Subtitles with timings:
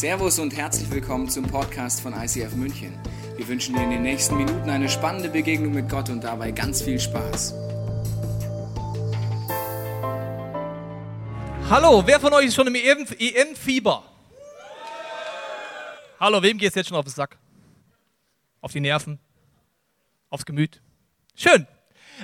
[0.00, 2.98] Servus und herzlich willkommen zum Podcast von ICF München.
[3.36, 6.80] Wir wünschen dir in den nächsten Minuten eine spannende Begegnung mit Gott und dabei ganz
[6.80, 7.52] viel Spaß.
[11.68, 14.02] Hallo, wer von euch ist schon im EM-Fieber?
[16.18, 17.36] Hallo, wem geht es jetzt schon auf den Sack?
[18.62, 19.18] Auf die Nerven?
[20.30, 20.80] Aufs Gemüt?
[21.34, 21.66] Schön.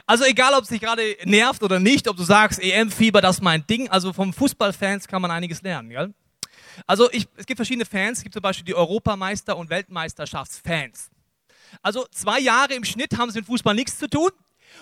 [0.06, 3.42] Also egal, ob es dich gerade nervt oder nicht, ob du sagst, EM-Fieber, das ist
[3.42, 3.90] mein Ding.
[3.90, 6.14] Also vom Fußballfans kann man einiges lernen, gell?
[6.86, 8.18] Also ich, es gibt verschiedene Fans.
[8.18, 11.10] Es gibt zum Beispiel die Europameister- und Weltmeisterschaftsfans.
[11.82, 14.30] Also zwei Jahre im Schnitt haben sie mit Fußball nichts zu tun.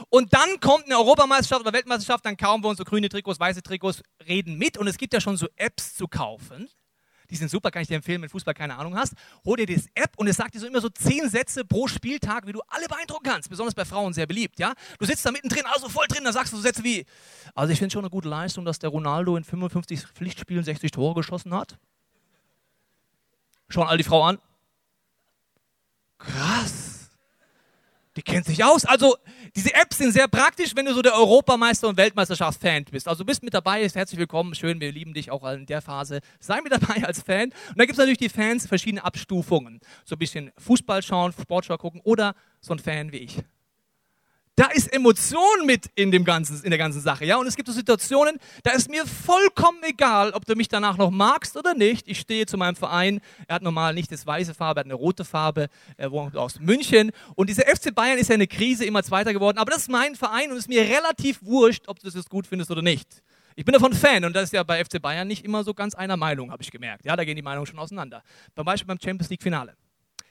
[0.09, 3.62] Und dann kommt eine Europameisterschaft oder Weltmeisterschaft, dann kaufen wir uns so grüne Trikots, weiße
[3.62, 4.79] Trikots, reden mit.
[4.79, 6.69] Und es gibt ja schon so Apps zu kaufen.
[7.30, 9.14] Die sind super, kann ich dir empfehlen, wenn du Fußball keine Ahnung hast.
[9.45, 12.47] Hol dir das App und es sagt dir so immer so zehn Sätze pro Spieltag,
[12.47, 13.48] wie du alle beeindrucken kannst.
[13.48, 14.74] Besonders bei Frauen sehr beliebt, ja.
[14.98, 17.05] Du sitzt da mittendrin, also voll drin, da sagst du so Sätze wie,
[17.55, 21.14] also ich finde schon eine gute Leistung, dass der Ronaldo in 55 Pflichtspielen 60 Tore
[21.14, 21.78] geschossen hat.
[23.69, 24.38] Schauen all die Frau an.
[26.19, 26.94] Krass.
[28.17, 28.84] Die kennt sich aus.
[28.84, 29.17] Also,
[29.57, 33.09] diese Apps sind sehr praktisch, wenn du so der Europameister- und Weltmeisterschaftsfan bist.
[33.09, 36.21] Also, du bist mit dabei, herzlich willkommen, schön, wir lieben dich auch in der Phase.
[36.39, 37.51] Sei mit dabei als Fan.
[37.71, 39.81] Und da gibt es natürlich die Fans, verschiedene Abstufungen.
[40.05, 43.43] So ein bisschen Fußball schauen, Sportschau gucken oder so ein Fan wie ich.
[44.56, 47.24] Da ist Emotion mit in, dem ganzen, in der ganzen Sache.
[47.24, 47.38] Ja?
[47.38, 51.10] Und es gibt so Situationen, da ist mir vollkommen egal, ob du mich danach noch
[51.10, 52.06] magst oder nicht.
[52.06, 53.20] Ich stehe zu meinem Verein.
[53.48, 55.69] Er hat normal nicht das weiße Farbe, er hat eine rote Farbe.
[55.97, 57.10] Er wohnt aus München.
[57.34, 59.58] Und dieser FC Bayern ist ja eine Krise, immer Zweiter geworden.
[59.58, 62.47] Aber das ist mein Verein und es ist mir relativ wurscht, ob du das gut
[62.47, 63.08] findest oder nicht.
[63.56, 65.97] Ich bin davon Fan und das ist ja bei FC Bayern nicht immer so ganz
[65.97, 67.05] einer Meinung, habe ich gemerkt.
[67.05, 68.22] Ja, da gehen die Meinungen schon auseinander.
[68.55, 69.75] Zum Beispiel beim Champions League Finale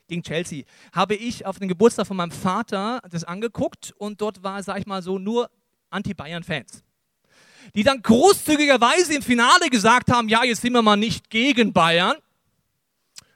[0.07, 4.61] gegen Chelsea, habe ich auf den Geburtstag von meinem Vater das angeguckt und dort war,
[4.63, 5.49] sag ich mal so, nur
[5.89, 6.83] Anti-Bayern-Fans.
[7.75, 12.17] Die dann großzügigerweise im Finale gesagt haben, ja, jetzt sind wir mal nicht gegen Bayern.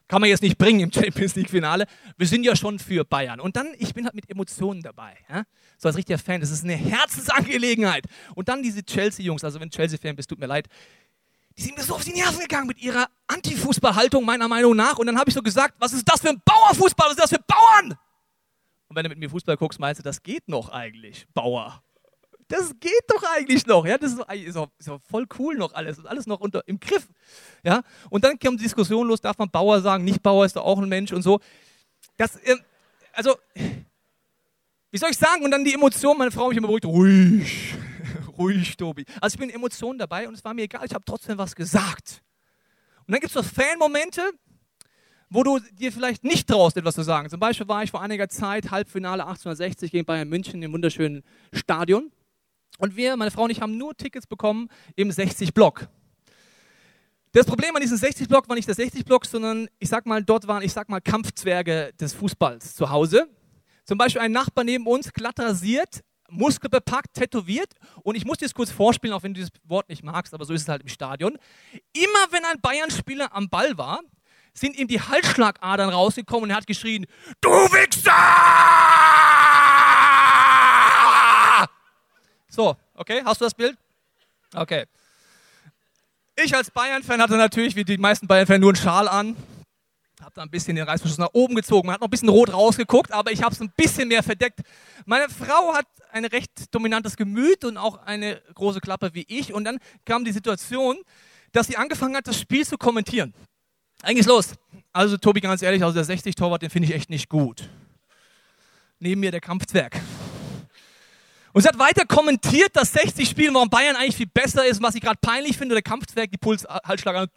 [0.08, 1.86] Kann man jetzt nicht bringen im Champions League-Finale.
[2.18, 3.42] Wir sind ja schon für Bayern.
[3.42, 5.18] Und dann, ich bin halt mit Emotionen dabei.
[5.30, 5.44] Ja?
[5.77, 6.39] So als richtiger Fan.
[6.39, 8.06] Das ist eine Herzensangelegenheit.
[8.33, 10.67] Und dann diese Chelsea-Jungs, also wenn Chelsea-Fan bist, tut mir leid,
[11.58, 15.00] die sind mir so auf die Nerven gegangen mit ihrer Anti-Fußball-Haltung, meiner Meinung nach.
[15.00, 17.08] Und dann habe ich so gesagt, was ist das für ein Bauerfußball?
[17.08, 17.98] Was ist das für Bauern?
[18.88, 21.82] Und wenn du mit mir Fußball guckst, meinst du, das geht noch eigentlich, Bauer.
[22.48, 23.86] Das geht doch eigentlich noch.
[23.86, 25.98] Ja, das ist, ist, auch, ist auch voll cool noch alles.
[25.98, 27.08] ist alles noch unter, im Griff.
[27.64, 30.06] Ja, und dann kommt die Diskussion los, darf man Bauer sagen?
[30.06, 31.39] Nicht Bauer ist doch auch ein Mensch und so.
[32.18, 32.56] Das, äh,
[33.14, 33.36] also,
[34.92, 35.44] wie soll ich sagen?
[35.44, 37.76] Und dann die Emotion, meine Frau mich immer beruhigt, ruhig
[38.37, 39.05] ruhig, Tobi.
[39.21, 42.21] Also ich bin Emotionen dabei und es war mir egal, ich habe trotzdem was gesagt.
[43.05, 44.21] Und dann gibt es so Fan-Momente,
[45.30, 47.30] wo du dir vielleicht nicht traust, etwas zu sagen.
[47.30, 52.11] Zum Beispiel war ich vor einiger Zeit Halbfinale 1860 gegen Bayern München im wunderschönen Stadion.
[52.77, 55.87] Und wir, meine Frau und ich, haben nur Tickets bekommen im 60-Block.
[57.33, 60.64] Das Problem an diesem 60-Block war nicht der 60-Block, sondern ich sag mal, dort waren,
[60.64, 63.27] ich sag mal, Kampfzwerge des Fußballs zu Hause.
[63.83, 67.73] Zum Beispiel ein Nachbar neben uns, glatt rasiert, muskelbepackt, tätowiert.
[68.04, 70.45] Und ich muss dir das kurz vorspielen, auch wenn du dieses Wort nicht magst, aber
[70.45, 71.38] so ist es halt im Stadion.
[71.93, 74.02] Immer wenn ein Bayern-Spieler am Ball war,
[74.54, 77.05] sind ihm die Halsschlagadern rausgekommen und er hat geschrien,
[77.42, 78.11] du Wichser!
[82.49, 83.77] So, okay, hast du das Bild?
[84.54, 84.86] Okay.
[86.36, 89.36] Ich als Bayern-Fan hatte natürlich, wie die meisten Bayern-Fans, nur einen Schal an.
[90.22, 91.86] Hab da ein bisschen den Reißverschluss nach oben gezogen.
[91.86, 94.61] Man hat noch ein bisschen rot rausgeguckt, aber ich habe es ein bisschen mehr verdeckt.
[95.05, 99.54] Meine Frau hat ein recht dominantes Gemüt und auch eine große Klappe wie ich.
[99.54, 100.98] Und dann kam die Situation,
[101.52, 103.33] dass sie angefangen hat, das Spiel zu kommentieren.
[104.02, 104.56] Eigentlich los.
[104.92, 107.70] Also Tobi, ganz ehrlich, also der 60-Torwart, den finde ich echt nicht gut.
[109.00, 110.02] Neben mir der Kampfzwerg.
[111.54, 114.94] Und sie hat weiter kommentiert, dass 60 Spiel, warum Bayern eigentlich viel besser ist was
[114.94, 117.27] sie gerade peinlich finde, der Kampfzwerg, die Puls, Halsschlag an.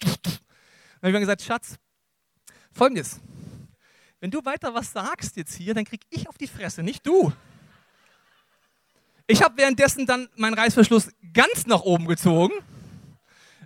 [0.00, 1.76] Dann habe ich gesagt, Schatz,
[2.72, 3.20] folgendes.
[4.20, 7.32] Wenn du weiter was sagst jetzt hier, dann krieg ich auf die Fresse, nicht du.
[9.26, 12.52] Ich habe währenddessen dann meinen Reißverschluss ganz nach oben gezogen,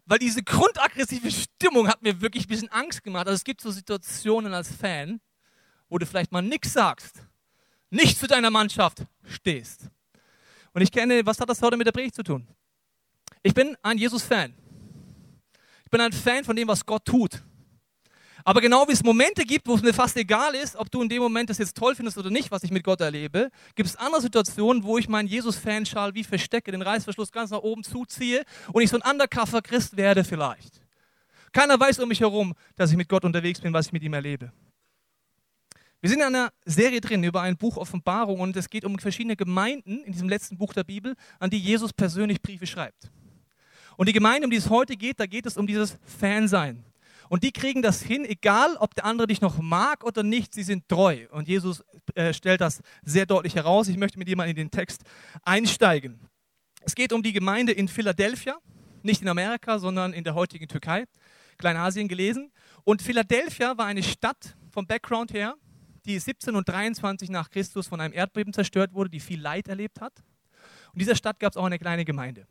[0.04, 3.26] weil diese grundaggressive Stimmung hat mir wirklich ein bisschen Angst gemacht.
[3.26, 5.20] Also es gibt so Situationen als Fan,
[5.88, 7.22] wo du vielleicht mal nichts sagst,
[7.90, 9.90] nicht zu deiner Mannschaft stehst.
[10.72, 12.46] Und ich kenne, was hat das heute mit der Predigt zu tun?
[13.42, 14.54] Ich bin ein Jesus-Fan.
[15.84, 17.42] Ich bin ein Fan von dem, was Gott tut.
[18.46, 21.08] Aber genau wie es Momente gibt, wo es mir fast egal ist, ob du in
[21.08, 23.96] dem Moment das jetzt toll findest oder nicht, was ich mit Gott erlebe, gibt es
[23.96, 28.82] andere Situationen, wo ich meinen Jesus-Fanschal wie verstecke, den Reißverschluss ganz nach oben zuziehe und
[28.82, 30.80] ich so ein Undercover-Christ werde vielleicht.
[31.50, 34.14] Keiner weiß um mich herum, dass ich mit Gott unterwegs bin, was ich mit ihm
[34.14, 34.52] erlebe.
[36.00, 39.34] Wir sind in einer Serie drin über ein Buch Offenbarung und es geht um verschiedene
[39.34, 43.10] Gemeinden in diesem letzten Buch der Bibel, an die Jesus persönlich Briefe schreibt.
[43.96, 46.84] Und die Gemeinde, um die es heute geht, da geht es um dieses Fansein.
[47.28, 50.62] Und die kriegen das hin, egal ob der andere dich noch mag oder nicht, sie
[50.62, 51.26] sind treu.
[51.30, 51.82] Und Jesus
[52.14, 53.88] äh, stellt das sehr deutlich heraus.
[53.88, 55.02] Ich möchte mit mal in den Text
[55.42, 56.20] einsteigen.
[56.82, 58.58] Es geht um die Gemeinde in Philadelphia,
[59.02, 61.04] nicht in Amerika, sondern in der heutigen Türkei,
[61.58, 62.52] Kleinasien gelesen.
[62.84, 65.56] Und Philadelphia war eine Stadt vom Background her,
[66.04, 70.00] die 17 und 23 nach Christus von einem Erdbeben zerstört wurde, die viel Leid erlebt
[70.00, 70.22] hat.
[70.92, 72.46] Und dieser Stadt gab es auch eine kleine Gemeinde.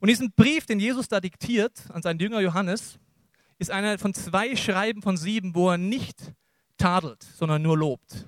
[0.00, 2.98] Und diesen Brief, den Jesus da diktiert an seinen Jünger Johannes,
[3.58, 6.32] ist einer von zwei Schreiben von sieben, wo er nicht
[6.76, 8.26] tadelt, sondern nur lobt.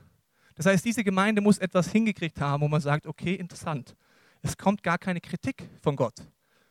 [0.54, 3.94] Das heißt, diese Gemeinde muss etwas hingekriegt haben, wo man sagt, okay, interessant.
[4.42, 6.14] Es kommt gar keine Kritik von Gott,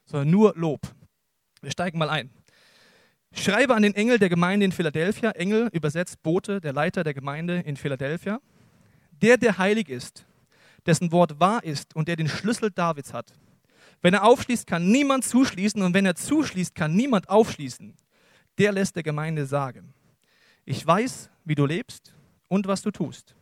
[0.06, 0.82] sondern nur Lob.
[1.62, 2.30] Wir steigen mal ein.
[3.34, 7.60] Schreibe an den Engel der Gemeinde in Philadelphia, Engel übersetzt Bote, der Leiter der Gemeinde
[7.60, 8.40] in Philadelphia,
[9.22, 10.26] der, der heilig ist,
[10.86, 13.34] dessen Wort wahr ist und der den Schlüssel Davids hat.
[14.02, 17.96] Wenn er aufschließt, kann niemand zuschließen und wenn er zuschließt, kann niemand aufschließen.
[18.58, 19.94] Der lässt der Gemeinde sagen,
[20.66, 22.14] ich weiß, wie du lebst
[22.48, 23.36] und was du tust.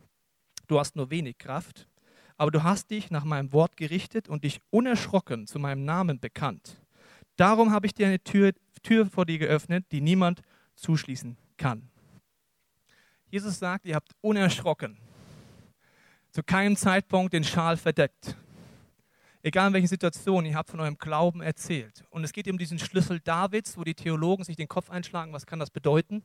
[0.67, 1.87] Du hast nur wenig Kraft,
[2.37, 6.81] aber du hast dich nach meinem Wort gerichtet und dich unerschrocken zu meinem Namen bekannt.
[7.35, 8.53] Darum habe ich dir eine Tür,
[8.83, 10.41] Tür vor dir geöffnet, die niemand
[10.75, 11.89] zuschließen kann.
[13.29, 14.97] Jesus sagt, ihr habt unerschrocken,
[16.31, 18.37] zu keinem Zeitpunkt den Schal verdeckt.
[19.45, 22.03] Egal in welchen Situationen, ihr habt von eurem Glauben erzählt.
[22.09, 25.45] Und es geht um diesen Schlüssel Davids, wo die Theologen sich den Kopf einschlagen, was
[25.45, 26.23] kann das bedeuten?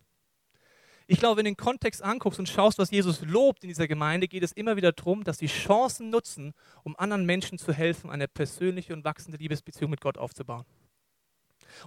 [1.07, 4.27] Ich glaube, wenn du den Kontext anguckst und schaust, was Jesus lobt in dieser Gemeinde,
[4.27, 8.27] geht es immer wieder darum, dass sie Chancen nutzen, um anderen Menschen zu helfen, eine
[8.27, 10.65] persönliche und wachsende Liebesbeziehung mit Gott aufzubauen.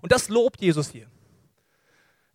[0.03, 1.07] Und das lobt Jesus hier.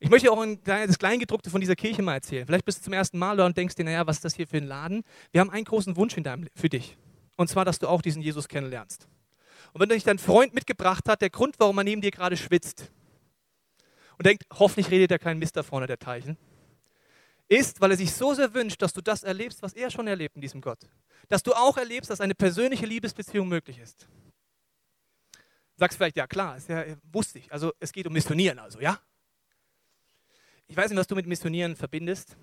[0.01, 2.47] Ich möchte auch ein, das Kleingedruckte von dieser Kirche mal erzählen.
[2.47, 4.49] Vielleicht bist du zum ersten Mal da und denkst dir, naja, was ist das hier
[4.49, 5.05] für ein Laden?
[5.31, 6.97] Wir haben einen großen Wunsch in deinem, für dich.
[7.39, 9.07] Und zwar, dass du auch diesen Jesus kennenlernst.
[9.73, 12.91] Und wenn dich dein Freund mitgebracht hat, der Grund, warum er neben dir gerade schwitzt
[14.19, 16.37] und denkt, hoffentlich redet er keinen Mist da vorne der Teichen,
[17.47, 20.35] ist, weil er sich so sehr wünscht, dass du das erlebst, was er schon erlebt
[20.35, 20.81] in diesem Gott.
[21.29, 24.09] Dass du auch erlebst, dass eine persönliche Liebesbeziehung möglich ist.
[25.77, 27.53] Sagst vielleicht, ja klar, ist ja, wusste ich.
[27.53, 28.99] Also es geht um Missionieren, also, ja?
[30.67, 32.37] Ich weiß nicht, was du mit Missionieren verbindest.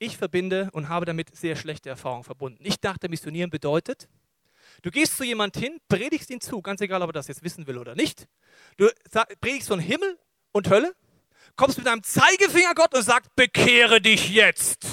[0.00, 2.64] Ich verbinde und habe damit sehr schlechte Erfahrungen verbunden.
[2.64, 4.08] Ich dachte, Missionieren bedeutet,
[4.82, 7.66] du gehst zu jemand hin, predigst ihn zu, ganz egal, ob er das jetzt wissen
[7.68, 8.26] will oder nicht.
[8.78, 8.88] Du
[9.40, 10.18] predigst von Himmel
[10.52, 10.96] und Hölle,
[11.54, 14.86] kommst mit deinem Zeigefinger Gott und sagst, bekehre dich jetzt.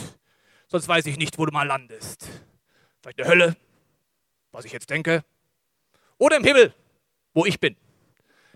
[0.68, 2.28] Sonst weiß ich nicht, wo du mal landest.
[3.02, 3.58] Vielleicht in der Hölle,
[4.52, 5.24] was ich jetzt denke,
[6.18, 6.74] oder im Himmel
[7.38, 7.76] wo ich bin.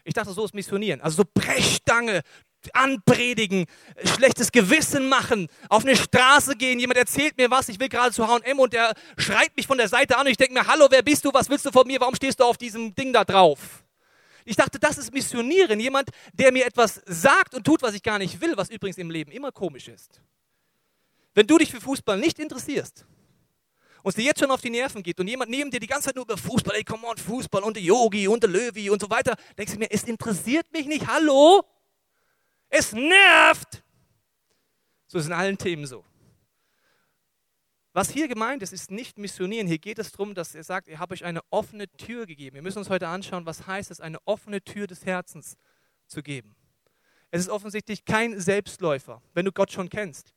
[0.03, 1.01] Ich dachte, so ist Missionieren.
[1.01, 2.23] Also so Brechstange,
[2.73, 3.65] anpredigen,
[4.03, 8.27] schlechtes Gewissen machen, auf eine Straße gehen, jemand erzählt mir was, ich will gerade zu
[8.27, 11.01] H&M und der schreit mich von der Seite an und ich denke mir, hallo, wer
[11.01, 13.83] bist du, was willst du von mir, warum stehst du auf diesem Ding da drauf?
[14.45, 18.17] Ich dachte, das ist Missionieren, jemand, der mir etwas sagt und tut, was ich gar
[18.17, 20.21] nicht will, was übrigens im Leben immer komisch ist.
[21.33, 23.05] Wenn du dich für Fußball nicht interessierst,
[24.03, 26.07] und es dir jetzt schon auf die Nerven geht und jemand neben dir die ganze
[26.07, 28.99] Zeit nur über Fußball, ey, come on, Fußball und der Yogi und der Löwi und
[28.99, 31.63] so weiter, denkst du mir, es interessiert mich nicht, hallo?
[32.71, 33.83] Es nervt!
[35.05, 36.03] So ist in allen Themen so.
[37.93, 39.67] Was hier gemeint ist, ist nicht missionieren.
[39.67, 42.55] Hier geht es darum, dass er sagt, ihr habt euch eine offene Tür gegeben.
[42.55, 45.55] Wir müssen uns heute anschauen, was heißt es, eine offene Tür des Herzens
[46.07, 46.55] zu geben.
[47.29, 50.33] Es ist offensichtlich kein Selbstläufer, wenn du Gott schon kennst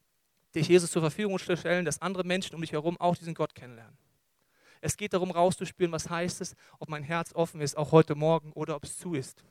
[0.55, 3.97] dich Jesus zur Verfügung stellen, dass andere Menschen um dich herum auch diesen Gott kennenlernen.
[4.81, 8.53] Es geht darum, rauszuspüren, was heißt es, ob mein Herz offen ist, auch heute Morgen,
[8.53, 9.45] oder ob es zu ist.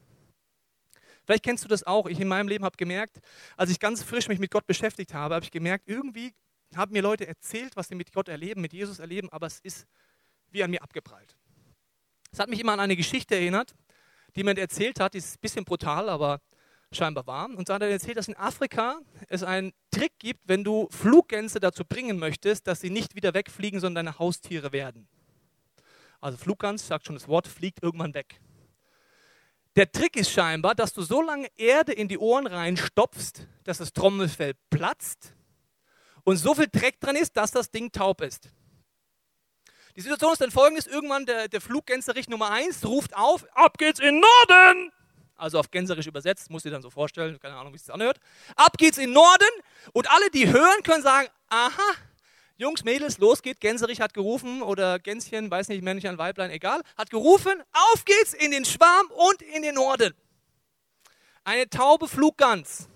[1.25, 2.07] Vielleicht kennst du das auch.
[2.07, 3.19] Ich in meinem Leben habe gemerkt,
[3.55, 6.33] als ich ganz frisch mich mit Gott beschäftigt habe, habe ich gemerkt, irgendwie
[6.75, 9.85] haben mir Leute erzählt, was sie mit Gott erleben, mit Jesus erleben, aber es ist
[10.51, 11.37] wie an mir abgeprallt.
[12.31, 13.75] Es hat mich immer an eine Geschichte erinnert,
[14.35, 16.41] die jemand erzählt hat, die ist ein bisschen brutal, aber
[16.91, 17.49] scheinbar war.
[17.49, 21.59] Und so hat er erzählt, dass in Afrika es einen Trick gibt, wenn du Fluggänse
[21.59, 25.07] dazu bringen möchtest, dass sie nicht wieder wegfliegen, sondern deine Haustiere werden.
[26.21, 28.39] Also Fluggans, sagt schon das Wort, fliegt irgendwann weg.
[29.75, 33.91] Der Trick ist scheinbar, dass du so lange Erde in die Ohren reinstopfst, dass das
[33.93, 35.33] Trommelfell platzt
[36.23, 38.49] und so viel Dreck dran ist, dass das Ding taub ist.
[39.95, 43.99] Die Situation ist dann folgendes: Irgendwann der, der Fluggänserich Nummer 1 ruft auf: Ab geht's
[43.99, 44.91] in Norden!
[45.43, 48.19] also auf Gänserisch übersetzt, muss ich dann so vorstellen, keine Ahnung, wie es sich anhört.
[48.55, 49.49] Ab geht's in Norden
[49.91, 51.93] und alle, die hören, können sagen, aha,
[52.57, 57.09] Jungs, Mädels, los geht's, Gänserich hat gerufen oder Gänschen, weiß nicht, Männchen, Weiblein, egal, hat
[57.09, 60.13] gerufen, auf geht's in den Schwarm und in den Norden.
[61.43, 62.87] Eine taube Fluggans.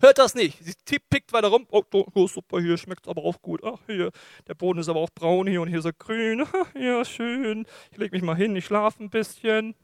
[0.00, 0.58] Hört das nicht.
[0.86, 1.66] Sie pickt weiter rum.
[1.70, 3.62] Oh, oh super, hier schmeckt aber auch gut.
[3.64, 4.10] Ach, hier,
[4.46, 6.46] der Boden ist aber auch braun hier und hier ist er grün.
[6.74, 7.66] Ja, schön.
[7.90, 9.74] Ich lege mich mal hin, ich schlafe ein bisschen.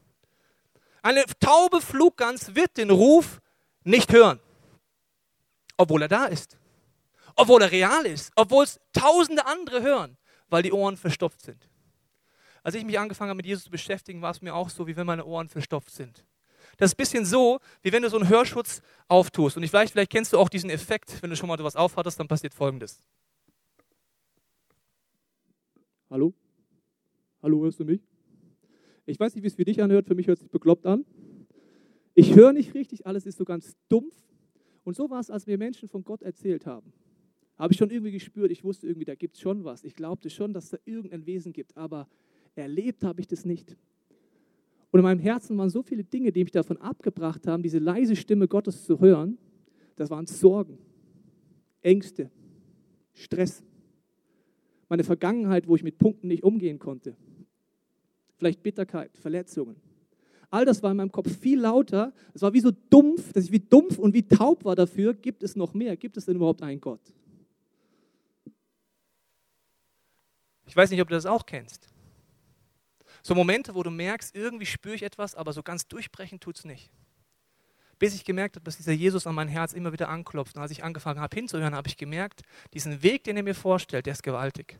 [1.01, 3.41] Eine taube Fluggans wird den Ruf
[3.83, 4.39] nicht hören,
[5.77, 6.57] obwohl er da ist,
[7.35, 10.17] obwohl er real ist, obwohl es tausende andere hören,
[10.49, 11.69] weil die Ohren verstopft sind.
[12.63, 14.95] Als ich mich angefangen habe, mit Jesus zu beschäftigen, war es mir auch so, wie
[14.95, 16.23] wenn meine Ohren verstopft sind.
[16.77, 19.57] Das ist ein bisschen so, wie wenn du so einen Hörschutz auftust.
[19.57, 22.27] Und vielleicht, vielleicht kennst du auch diesen Effekt, wenn du schon mal etwas aufhattest, dann
[22.27, 23.01] passiert Folgendes.
[26.09, 26.33] Hallo?
[27.41, 28.01] Hallo, hörst du mich?
[29.05, 31.05] Ich weiß nicht, wie es für dich anhört, für mich hört es sich bekloppt an.
[32.15, 34.15] Ich höre nicht richtig, alles ist so ganz dumpf.
[34.83, 36.93] Und so war es, als mir Menschen von Gott erzählt haben.
[37.63, 39.85] Habe ich schon irgendwie gespürt, ich wusste irgendwie, da gibt es schon was.
[39.85, 42.09] Ich glaubte schon, dass da irgendein Wesen gibt, aber
[42.55, 43.77] erlebt habe ich das nicht.
[44.91, 48.17] Und in meinem Herzen waren so viele Dinge, die mich davon abgebracht haben, diese leise
[48.17, 49.37] Stimme Gottes zu hören.
[49.95, 50.77] Das waren Sorgen,
[51.81, 52.29] Ängste,
[53.13, 53.63] Stress,
[54.89, 57.15] meine Vergangenheit, wo ich mit Punkten nicht umgehen konnte.
[58.35, 59.77] Vielleicht Bitterkeit, Verletzungen.
[60.49, 62.11] All das war in meinem Kopf viel lauter.
[62.33, 65.13] Es war wie so dumpf, dass ich wie dumpf und wie taub war dafür.
[65.13, 65.95] Gibt es noch mehr?
[65.95, 66.99] Gibt es denn überhaupt einen Gott?
[70.73, 71.87] Ich weiß nicht, ob du das auch kennst.
[73.21, 76.65] So Momente, wo du merkst, irgendwie spüre ich etwas, aber so ganz durchbrechen tut es
[76.65, 76.89] nicht.
[77.99, 80.55] Bis ich gemerkt habe, dass dieser Jesus an mein Herz immer wieder anklopft.
[80.55, 82.41] Und als ich angefangen habe hinzuhören, habe ich gemerkt,
[82.73, 84.79] diesen Weg, den er mir vorstellt, der ist gewaltig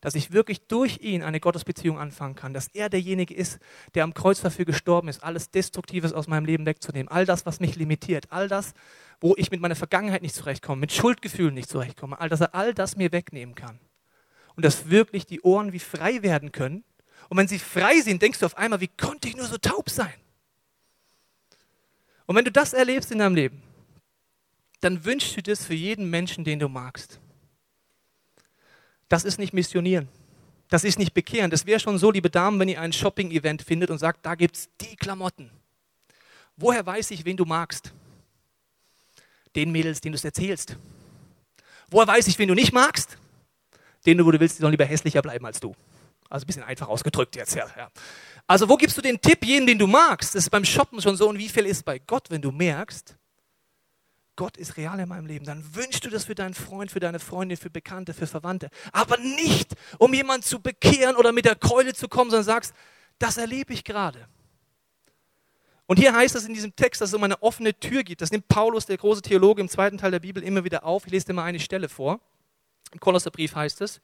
[0.00, 3.60] dass ich wirklich durch ihn eine Gottesbeziehung anfangen kann, dass er derjenige ist,
[3.94, 7.60] der am Kreuz dafür gestorben ist, alles Destruktives aus meinem Leben wegzunehmen, all das, was
[7.60, 8.74] mich limitiert, all das,
[9.20, 12.74] wo ich mit meiner Vergangenheit nicht zurechtkomme, mit Schuldgefühlen nicht zurechtkomme, all dass er all
[12.74, 13.78] das mir wegnehmen kann.
[14.56, 16.84] Und dass wirklich die Ohren wie frei werden können.
[17.28, 19.90] Und wenn sie frei sind, denkst du auf einmal, wie konnte ich nur so taub
[19.90, 20.14] sein?
[22.26, 23.62] Und wenn du das erlebst in deinem Leben,
[24.80, 27.18] dann wünschst du das für jeden Menschen, den du magst.
[29.08, 30.08] Das ist nicht missionieren.
[30.68, 31.50] Das ist nicht bekehren.
[31.50, 34.56] Das wäre schon so, liebe Damen, wenn ihr ein Shopping-Event findet und sagt, da gibt
[34.56, 35.50] es die Klamotten.
[36.56, 37.92] Woher weiß ich, wen du magst?
[39.56, 40.76] Den Mädels, denen du es erzählst.
[41.90, 43.18] Woher weiß ich, wen du nicht magst?
[44.06, 45.74] Den du, wo du willst, die sollen lieber hässlicher bleiben als du.
[46.28, 47.54] Also ein bisschen einfach ausgedrückt jetzt.
[47.54, 47.90] Ja, ja.
[48.46, 50.34] Also wo gibst du den Tipp, jeden, den du magst?
[50.34, 51.28] Das ist beim Shoppen schon so.
[51.28, 53.16] Und wie viel ist bei Gott, wenn du merkst,
[54.36, 57.20] Gott ist real in meinem Leben, dann wünschst du das für deinen Freund, für deine
[57.20, 58.68] Freundin, für Bekannte, für Verwandte.
[58.92, 62.74] Aber nicht, um jemanden zu bekehren oder mit der Keule zu kommen, sondern sagst,
[63.18, 64.26] das erlebe ich gerade.
[65.86, 68.20] Und hier heißt es in diesem Text, dass es um eine offene Tür geht.
[68.20, 71.06] Das nimmt Paulus, der große Theologe, im zweiten Teil der Bibel immer wieder auf.
[71.06, 72.20] Ich lese dir mal eine Stelle vor.
[72.94, 74.00] Im Kolosserbrief heißt es,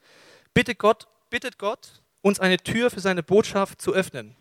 [0.52, 4.36] bittet Gott, bittet Gott, uns eine Tür für seine Botschaft zu öffnen.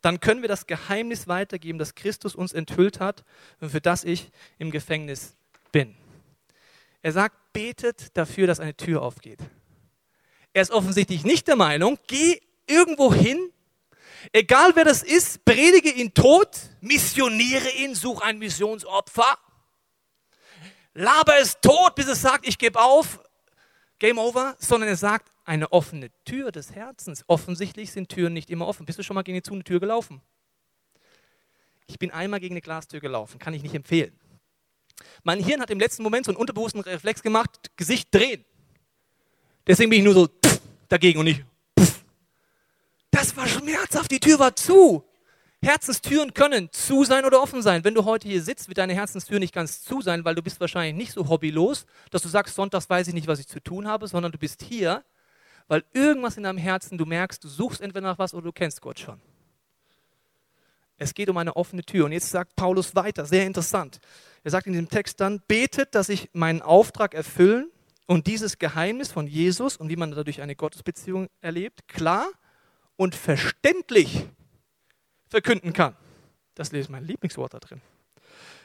[0.00, 3.24] Dann können wir das Geheimnis weitergeben, das Christus uns enthüllt hat
[3.60, 5.36] und für das ich im Gefängnis
[5.70, 5.94] bin.
[7.02, 9.40] Er sagt, betet dafür, dass eine Tür aufgeht.
[10.54, 13.52] Er ist offensichtlich nicht der Meinung, geh irgendwo hin,
[14.32, 19.38] egal wer das ist, predige ihn tot, missioniere ihn, such ein Missionsopfer,
[20.94, 23.20] laber es tot, bis es sagt, ich gebe auf,
[24.00, 27.22] Game over, sondern er sagt, eine offene Tür des Herzens.
[27.28, 28.86] Offensichtlich sind Türen nicht immer offen.
[28.86, 30.20] Bist du schon mal gegen eine Tür gelaufen?
[31.86, 34.18] Ich bin einmal gegen eine Glastür gelaufen, kann ich nicht empfehlen.
[35.22, 38.44] Mein Hirn hat im letzten Moment so einen unterbewussten Reflex gemacht, Gesicht drehen.
[39.66, 41.44] Deswegen bin ich nur so pff, dagegen und nicht.
[41.78, 42.04] Pff.
[43.10, 45.04] Das war schmerzhaft, die Tür war zu.
[45.62, 47.84] Herzenstüren können zu sein oder offen sein.
[47.84, 50.58] Wenn du heute hier sitzt, wird deine Herzenstür nicht ganz zu sein, weil du bist
[50.60, 53.86] wahrscheinlich nicht so hobbylos, dass du sagst, sonntags weiß ich nicht, was ich zu tun
[53.86, 55.04] habe, sondern du bist hier,
[55.68, 58.80] weil irgendwas in deinem Herzen, du merkst, du suchst entweder nach was oder du kennst
[58.80, 59.20] Gott schon.
[60.96, 62.06] Es geht um eine offene Tür.
[62.06, 64.00] Und jetzt sagt Paulus weiter, sehr interessant.
[64.44, 67.70] Er sagt in diesem Text dann, betet, dass ich meinen Auftrag erfüllen
[68.06, 72.26] und dieses Geheimnis von Jesus und wie man dadurch eine Gottesbeziehung erlebt, klar
[72.96, 74.26] und verständlich
[75.30, 75.96] verkünden kann.
[76.54, 77.80] Das ist mein Lieblingswort da drin.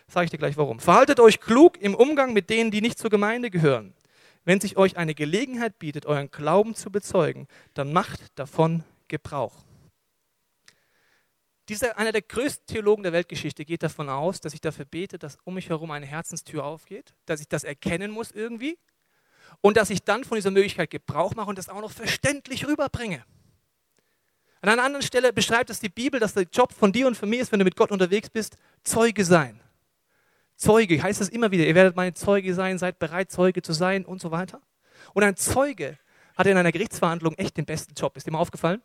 [0.07, 0.79] Sage ich dir gleich warum.
[0.79, 3.93] Verhaltet euch klug im Umgang mit denen, die nicht zur Gemeinde gehören.
[4.43, 9.63] Wenn sich euch eine Gelegenheit bietet, euren Glauben zu bezeugen, dann macht davon Gebrauch.
[11.67, 15.37] Dieser, einer der größten Theologen der Weltgeschichte geht davon aus, dass ich dafür bete, dass
[15.45, 18.77] um mich herum eine Herzenstür aufgeht, dass ich das erkennen muss irgendwie
[19.61, 23.25] und dass ich dann von dieser Möglichkeit Gebrauch mache und das auch noch verständlich rüberbringe.
[24.65, 27.29] An einer anderen Stelle beschreibt es die Bibel, dass der Job von dir und von
[27.29, 29.61] mir ist, wenn du mit Gott unterwegs bist, Zeuge sein.
[30.55, 34.05] Zeuge heißt es immer wieder, ihr werdet meine Zeuge sein, seid bereit, Zeuge zu sein
[34.05, 34.59] und so weiter.
[35.13, 35.99] Und ein Zeuge
[36.35, 38.17] hat in einer Gerichtsverhandlung echt den besten Job.
[38.17, 38.81] Ist dir mal aufgefallen?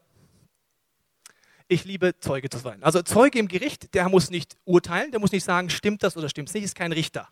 [1.67, 2.83] Ich liebe Zeuge zu sein.
[2.83, 6.29] Also Zeuge im Gericht, der muss nicht urteilen, der muss nicht sagen, stimmt das oder
[6.29, 7.27] stimmt es nicht, ist kein Richter.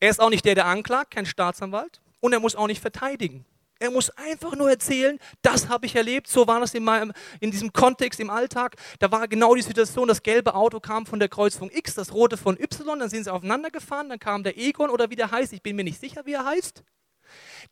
[0.00, 3.46] Er ist auch nicht der, der anklagt, kein Staatsanwalt und er muss auch nicht verteidigen.
[3.80, 7.50] Er muss einfach nur erzählen, das habe ich erlebt, so war das in, meinem, in
[7.50, 8.76] diesem Kontext im Alltag.
[9.00, 12.36] Da war genau die Situation, das gelbe Auto kam von der Kreuzung X, das rote
[12.36, 15.52] von Y, dann sind sie aufeinander gefahren, dann kam der Egon oder wie der heißt,
[15.52, 16.82] ich bin mir nicht sicher, wie er heißt.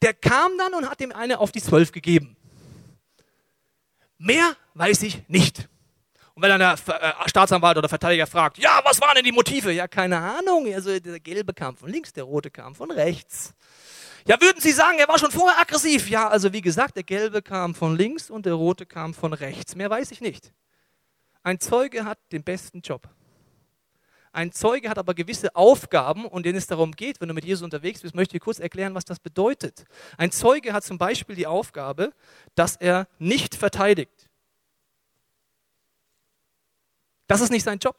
[0.03, 2.37] Der kam dann und hat dem eine auf die Zwölf gegeben.
[4.19, 5.69] Mehr weiß ich nicht.
[6.35, 9.71] Und wenn dann der äh, Staatsanwalt oder Verteidiger fragt, ja, was waren denn die Motive?
[9.71, 10.73] Ja, keine Ahnung.
[10.73, 13.55] Also der gelbe kam von links, der rote kam von rechts.
[14.27, 16.09] Ja, würden Sie sagen, er war schon vorher aggressiv?
[16.09, 19.75] Ja, also wie gesagt, der gelbe kam von links und der rote kam von rechts.
[19.75, 20.53] Mehr weiß ich nicht.
[21.43, 23.09] Ein Zeuge hat den besten Job.
[24.31, 27.63] Ein Zeuge hat aber gewisse Aufgaben, und denen es darum geht, wenn du mit Jesus
[27.63, 29.85] unterwegs bist, möchte ich kurz erklären, was das bedeutet.
[30.17, 32.13] Ein Zeuge hat zum Beispiel die Aufgabe,
[32.55, 34.31] dass er nicht verteidigt.
[37.27, 37.97] Das ist nicht sein Job.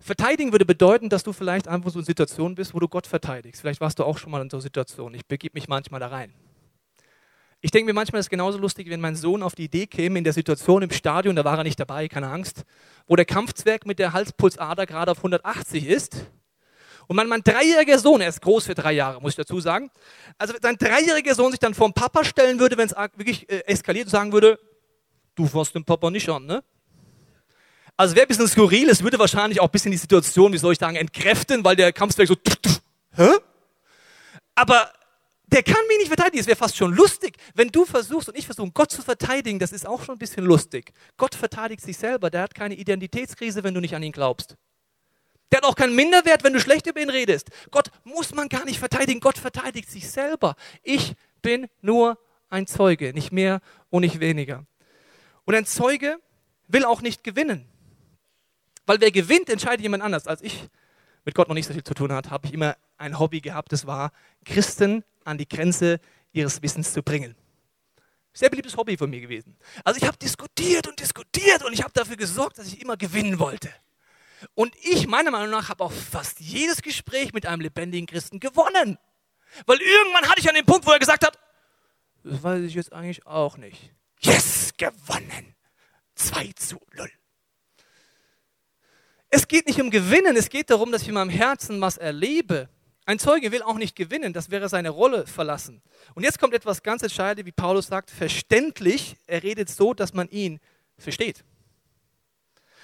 [0.00, 3.60] Verteidigen würde bedeuten, dass du vielleicht einfach so in Situationen bist, wo du Gott verteidigst.
[3.60, 5.14] Vielleicht warst du auch schon mal in so Situationen.
[5.14, 6.32] Ich begebe mich manchmal da rein.
[7.60, 10.22] Ich denke mir manchmal, ist genauso lustig, wenn mein Sohn auf die Idee käme, in
[10.22, 12.64] der Situation im Stadion, da war er nicht dabei, keine Angst,
[13.08, 16.26] wo der Kampfzwerg mit der Halspulsader gerade auf 180 ist.
[17.08, 19.90] Und mein, mein dreijähriger Sohn, er ist groß für drei Jahre, muss ich dazu sagen,
[20.36, 23.64] also sein dreijähriger Sohn sich dann vor dem Papa stellen würde, wenn es wirklich äh,
[23.66, 24.60] eskaliert sagen würde,
[25.34, 26.62] du fasst den Papa nicht an, ne?
[27.98, 30.72] Also wäre ein bisschen skurril, es würde wahrscheinlich auch ein bisschen die Situation, wie soll
[30.72, 32.80] ich sagen, entkräften, weil der Kampfzwerg so, tuff, tuff,
[33.16, 33.28] hä?
[34.54, 34.92] Aber
[35.48, 36.38] der kann mich nicht verteidigen.
[36.38, 39.58] Es wäre fast schon lustig, wenn du versuchst und ich versuche, Gott zu verteidigen.
[39.58, 40.92] Das ist auch schon ein bisschen lustig.
[41.16, 42.30] Gott verteidigt sich selber.
[42.30, 44.56] Der hat keine Identitätskrise, wenn du nicht an ihn glaubst.
[45.50, 47.48] Der hat auch keinen Minderwert, wenn du schlecht über ihn redest.
[47.72, 49.18] Gott muss man gar nicht verteidigen.
[49.18, 50.54] Gott verteidigt sich selber.
[50.84, 52.16] Ich bin nur
[52.48, 54.66] ein Zeuge, nicht mehr und nicht weniger.
[55.46, 56.20] Und ein Zeuge
[56.68, 57.68] will auch nicht gewinnen.
[58.88, 60.26] Weil wer gewinnt, entscheidet jemand anders.
[60.26, 60.66] Als ich
[61.26, 63.70] mit Gott noch nicht so viel zu tun hatte, habe ich immer ein Hobby gehabt,
[63.70, 64.12] das war,
[64.46, 66.00] Christen an die Grenze
[66.32, 67.36] ihres Wissens zu bringen.
[68.32, 69.58] Sehr beliebtes Hobby von mir gewesen.
[69.84, 73.38] Also ich habe diskutiert und diskutiert und ich habe dafür gesorgt, dass ich immer gewinnen
[73.38, 73.68] wollte.
[74.54, 78.96] Und ich, meiner Meinung nach, habe auch fast jedes Gespräch mit einem lebendigen Christen gewonnen.
[79.66, 81.38] Weil irgendwann hatte ich an den Punkt, wo er gesagt hat,
[82.24, 83.92] das weiß ich jetzt eigentlich auch nicht.
[84.20, 85.54] Yes, gewonnen.
[86.14, 87.10] 2 zu 0.
[89.30, 92.68] Es geht nicht um Gewinnen, es geht darum, dass ich in meinem Herzen was erlebe.
[93.04, 95.82] Ein Zeuge will auch nicht gewinnen, das wäre seine Rolle verlassen.
[96.14, 99.16] Und jetzt kommt etwas ganz Entscheidendes, wie Paulus sagt, verständlich.
[99.26, 100.60] Er redet so, dass man ihn
[100.98, 101.44] versteht.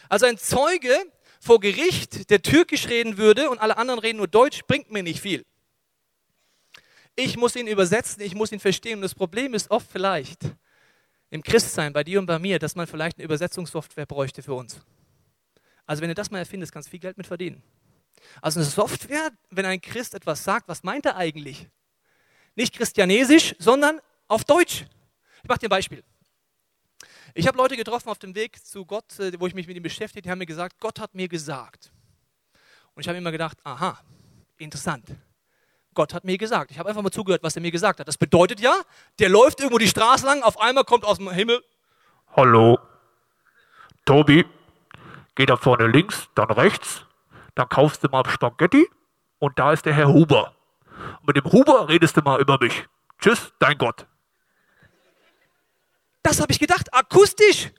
[0.08, 0.94] Also ein Zeuge
[1.40, 5.20] vor Gericht, der türkisch reden würde und alle anderen reden nur Deutsch, bringt mir nicht
[5.20, 5.44] viel.
[7.16, 8.96] Ich muss ihn übersetzen, ich muss ihn verstehen.
[8.96, 10.40] Und das Problem ist oft vielleicht
[11.30, 14.80] im Christsein, bei dir und bei mir, dass man vielleicht eine Übersetzungssoftware bräuchte für uns.
[15.86, 17.62] Also wenn du das mal erfindest, kannst du viel Geld mit verdienen.
[18.40, 21.68] Also eine Software, wenn ein Christ etwas sagt, was meint er eigentlich?
[22.54, 24.86] Nicht christianesisch, sondern auf Deutsch.
[25.42, 26.02] Ich mache dir ein Beispiel.
[27.34, 29.82] Ich habe Leute getroffen auf dem Weg zu Gott, äh, wo ich mich mit ihm
[29.82, 31.90] beschäftige, die haben mir gesagt, Gott hat mir gesagt.
[32.94, 33.98] Und ich habe immer gedacht, aha,
[34.56, 35.08] interessant.
[35.94, 36.70] Gott hat mir gesagt.
[36.70, 38.08] Ich habe einfach mal zugehört, was er mir gesagt hat.
[38.08, 38.80] Das bedeutet ja,
[39.18, 41.62] der läuft irgendwo die Straße lang, auf einmal kommt aus dem Himmel.
[42.36, 42.78] Hallo,
[44.04, 44.44] Tobi,
[45.36, 47.04] Geh da vorne links, dann rechts,
[47.54, 48.88] dann kaufst du mal Spaghetti
[49.38, 50.54] und da ist der Herr Huber.
[51.20, 52.86] Und mit dem Huber redest du mal über mich.
[53.18, 54.06] Tschüss, dein Gott.
[56.22, 57.70] Das habe ich gedacht, akustisch.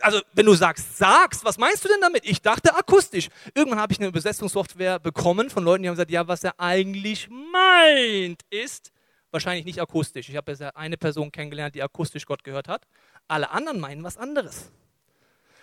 [0.00, 2.24] Also, wenn du sagst, sagst, was meinst du denn damit?
[2.24, 3.28] Ich dachte akustisch.
[3.54, 7.28] Irgendwann habe ich eine Übersetzungssoftware bekommen von Leuten, die haben gesagt, ja, was er eigentlich
[7.30, 8.92] meint, ist
[9.30, 10.28] wahrscheinlich nicht akustisch.
[10.28, 12.86] Ich habe bisher eine Person kennengelernt, die akustisch Gott gehört hat.
[13.28, 14.72] Alle anderen meinen was anderes.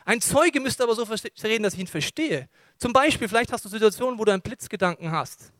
[0.06, 2.50] Ein Zeuge müsste aber so reden, dass ich ihn verstehe.
[2.78, 5.52] Zum Beispiel, vielleicht hast du Situationen, wo du einen Blitzgedanken hast.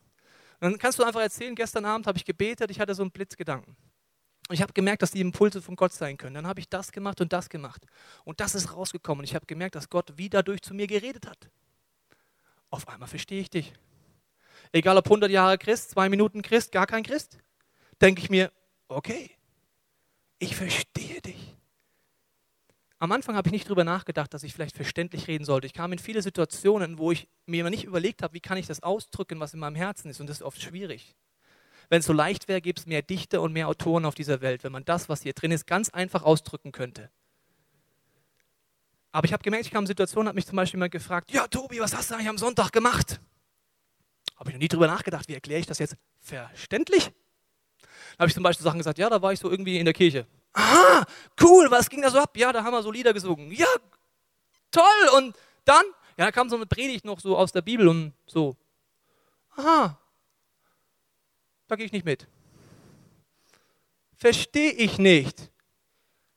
[0.60, 3.76] dann kannst du einfach erzählen, gestern Abend habe ich gebetet, ich hatte so einen Blitzgedanken.
[4.48, 6.34] Und ich habe gemerkt, dass die Impulse von Gott sein können.
[6.34, 7.86] Dann habe ich das gemacht und das gemacht.
[8.24, 9.20] Und das ist rausgekommen.
[9.20, 11.48] Und ich habe gemerkt, dass Gott wieder durch zu mir geredet hat.
[12.68, 13.72] Auf einmal verstehe ich dich.
[14.72, 17.38] Egal ob 100 Jahre Christ, zwei Minuten Christ, gar kein Christ,
[18.02, 18.52] denke ich mir,
[18.88, 19.30] okay,
[20.38, 21.53] ich verstehe dich.
[22.98, 25.66] Am Anfang habe ich nicht darüber nachgedacht, dass ich vielleicht verständlich reden sollte.
[25.66, 28.66] Ich kam in viele Situationen, wo ich mir immer nicht überlegt habe, wie kann ich
[28.66, 30.20] das ausdrücken, was in meinem Herzen ist.
[30.20, 31.14] Und das ist oft schwierig.
[31.88, 34.64] Wenn es so leicht wäre, gäbe es mehr Dichter und mehr Autoren auf dieser Welt,
[34.64, 37.10] wenn man das, was hier drin ist, ganz einfach ausdrücken könnte.
[39.12, 41.46] Aber ich habe gemerkt, ich kam in Situationen, hat mich zum Beispiel jemand gefragt, ja
[41.46, 43.20] Tobi, was hast du eigentlich am Sonntag gemacht?
[44.36, 47.04] Habe ich noch nie darüber nachgedacht, wie erkläre ich das jetzt verständlich?
[47.04, 49.94] Dann habe ich zum Beispiel Sachen gesagt, ja, da war ich so irgendwie in der
[49.94, 50.26] Kirche.
[50.54, 51.04] Aha,
[51.42, 52.36] cool, was ging da so ab?
[52.36, 53.52] Ja, da haben wir so Lieder gesungen.
[53.52, 53.66] Ja,
[54.70, 54.84] toll.
[55.16, 55.84] Und dann,
[56.16, 58.56] ja, da kam so eine Predigt noch so aus der Bibel und so.
[59.56, 59.98] Aha,
[61.68, 62.26] da gehe ich nicht mit.
[64.16, 65.50] verstehe ich nicht.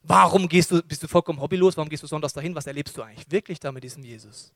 [0.01, 1.77] Warum gehst du, bist du vollkommen hobbylos?
[1.77, 2.55] Warum gehst du sonntags dahin?
[2.55, 4.53] Was erlebst du eigentlich wirklich da mit diesem Jesus?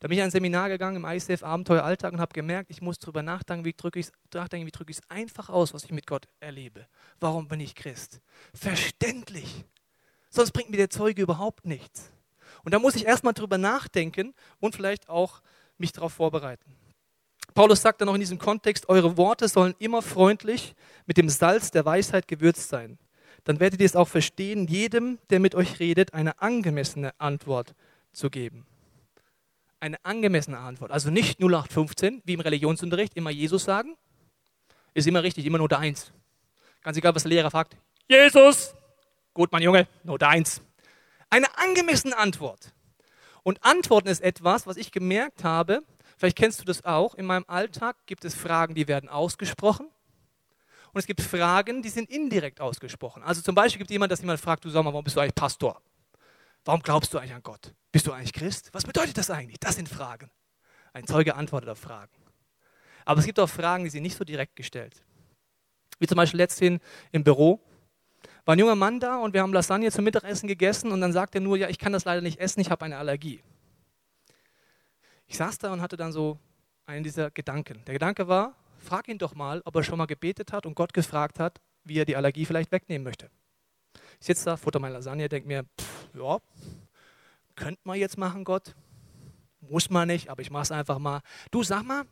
[0.00, 2.80] Da bin ich in ein Seminar gegangen im ICF Abenteuer Alltag und habe gemerkt, ich
[2.80, 6.86] muss darüber nachdenken, wie drücke ich es einfach aus, was ich mit Gott erlebe.
[7.20, 8.20] Warum bin ich Christ?
[8.54, 9.66] Verständlich.
[10.30, 12.10] Sonst bringt mir der Zeuge überhaupt nichts.
[12.64, 15.42] Und da muss ich erstmal drüber nachdenken und vielleicht auch
[15.76, 16.74] mich darauf vorbereiten.
[17.52, 21.72] Paulus sagt dann auch in diesem Kontext, eure Worte sollen immer freundlich mit dem Salz
[21.72, 22.98] der Weisheit gewürzt sein.
[23.44, 27.74] Dann werdet ihr es auch verstehen, jedem, der mit euch redet, eine angemessene Antwort
[28.12, 28.66] zu geben.
[29.80, 30.90] Eine angemessene Antwort.
[30.90, 33.96] Also nicht 0815, wie im Religionsunterricht, immer Jesus sagen.
[34.92, 36.12] Ist immer richtig, immer Note 1.
[36.82, 37.76] Ganz egal, was der Lehrer fragt.
[38.08, 38.74] Jesus!
[39.32, 40.60] Gut, mein Junge, Note 1.
[41.30, 42.72] Eine angemessene Antwort.
[43.42, 45.80] Und Antworten ist etwas, was ich gemerkt habe,
[46.18, 49.88] vielleicht kennst du das auch, in meinem Alltag gibt es Fragen, die werden ausgesprochen.
[50.92, 53.22] Und es gibt Fragen, die sind indirekt ausgesprochen.
[53.22, 55.20] Also zum Beispiel gibt es jemand, dass jemand fragt, du sag mal, warum bist du
[55.20, 55.80] eigentlich Pastor?
[56.64, 57.72] Warum glaubst du eigentlich an Gott?
[57.92, 58.70] Bist du eigentlich Christ?
[58.72, 59.58] Was bedeutet das eigentlich?
[59.58, 60.30] Das sind Fragen.
[60.92, 62.12] Ein Zeuge antwortet auf Fragen.
[63.04, 65.02] Aber es gibt auch Fragen, die sind nicht so direkt gestellt.
[65.98, 66.80] Wie zum Beispiel letzthin
[67.12, 67.60] im Büro
[68.44, 71.34] war ein junger Mann da und wir haben Lasagne zum Mittagessen gegessen und dann sagt
[71.34, 73.42] er nur, ja, ich kann das leider nicht essen, ich habe eine Allergie.
[75.26, 76.38] Ich saß da und hatte dann so
[76.86, 77.84] einen dieser Gedanken.
[77.84, 80.92] Der Gedanke war, frag ihn doch mal, ob er schon mal gebetet hat und Gott
[80.92, 83.30] gefragt hat, wie er die Allergie vielleicht wegnehmen möchte.
[84.18, 86.38] Ich sitze da, futter meine Lasagne, denke mir, pff, ja,
[87.60, 88.74] könnte man jetzt machen, Gott.
[89.60, 91.20] Muss man nicht, aber ich mache es einfach mal.
[91.50, 92.04] Du sag mal,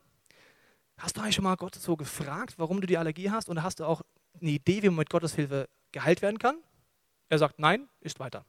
[0.98, 3.48] hast du eigentlich schon mal Gott so gefragt, warum du die Allergie hast?
[3.48, 4.02] Und hast du auch
[4.40, 6.58] eine Idee, wie man mit Gottes Hilfe geheilt werden kann?
[7.30, 8.44] Er sagt nein, ist weiter.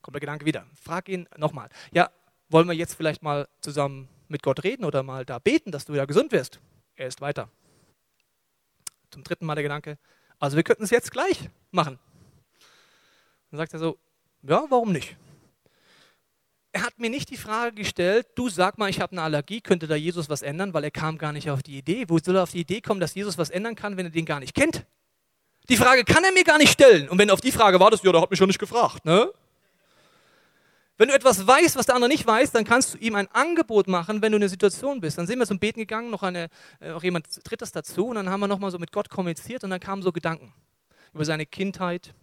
[0.00, 0.66] Kommt der Gedanke wieder.
[0.74, 1.68] Frag ihn nochmal.
[1.92, 2.10] Ja,
[2.48, 5.92] wollen wir jetzt vielleicht mal zusammen mit Gott reden oder mal da beten, dass du
[5.92, 6.60] wieder gesund wirst?
[6.96, 7.50] Er ist weiter.
[9.10, 9.98] Zum dritten Mal der Gedanke,
[10.38, 11.98] also wir könnten es jetzt gleich machen.
[13.50, 13.98] Dann sagt er so,
[14.46, 15.16] ja, warum nicht?
[16.72, 19.86] Er hat mir nicht die Frage gestellt, du sag mal, ich habe eine Allergie, könnte
[19.86, 22.06] da Jesus was ändern, weil er kam gar nicht auf die Idee.
[22.08, 24.24] Wo soll er auf die Idee kommen, dass Jesus was ändern kann, wenn er den
[24.24, 24.84] gar nicht kennt?
[25.68, 27.08] Die Frage kann er mir gar nicht stellen.
[27.08, 29.04] Und wenn du auf die Frage wartest, ja, der hat mich schon nicht gefragt.
[29.04, 29.32] Ne?
[30.96, 33.88] Wenn du etwas weißt, was der andere nicht weiß, dann kannst du ihm ein Angebot
[33.88, 35.18] machen, wenn du in der Situation bist.
[35.18, 36.48] Dann sind wir zum Beten gegangen, noch, eine,
[36.80, 39.70] äh, noch jemand Drittes dazu und dann haben wir nochmal so mit Gott kommuniziert und
[39.70, 40.52] dann kamen so Gedanken
[41.12, 42.14] über seine Kindheit,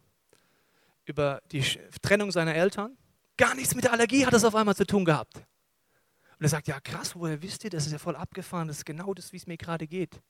[1.06, 1.62] über die
[2.02, 2.98] Trennung seiner Eltern.
[3.38, 5.38] Gar nichts mit der Allergie hat das auf einmal zu tun gehabt.
[5.38, 8.86] Und er sagt, ja krass, woher wisst ihr, das ist ja voll abgefahren, das ist
[8.86, 10.22] genau das, wie es mir gerade geht.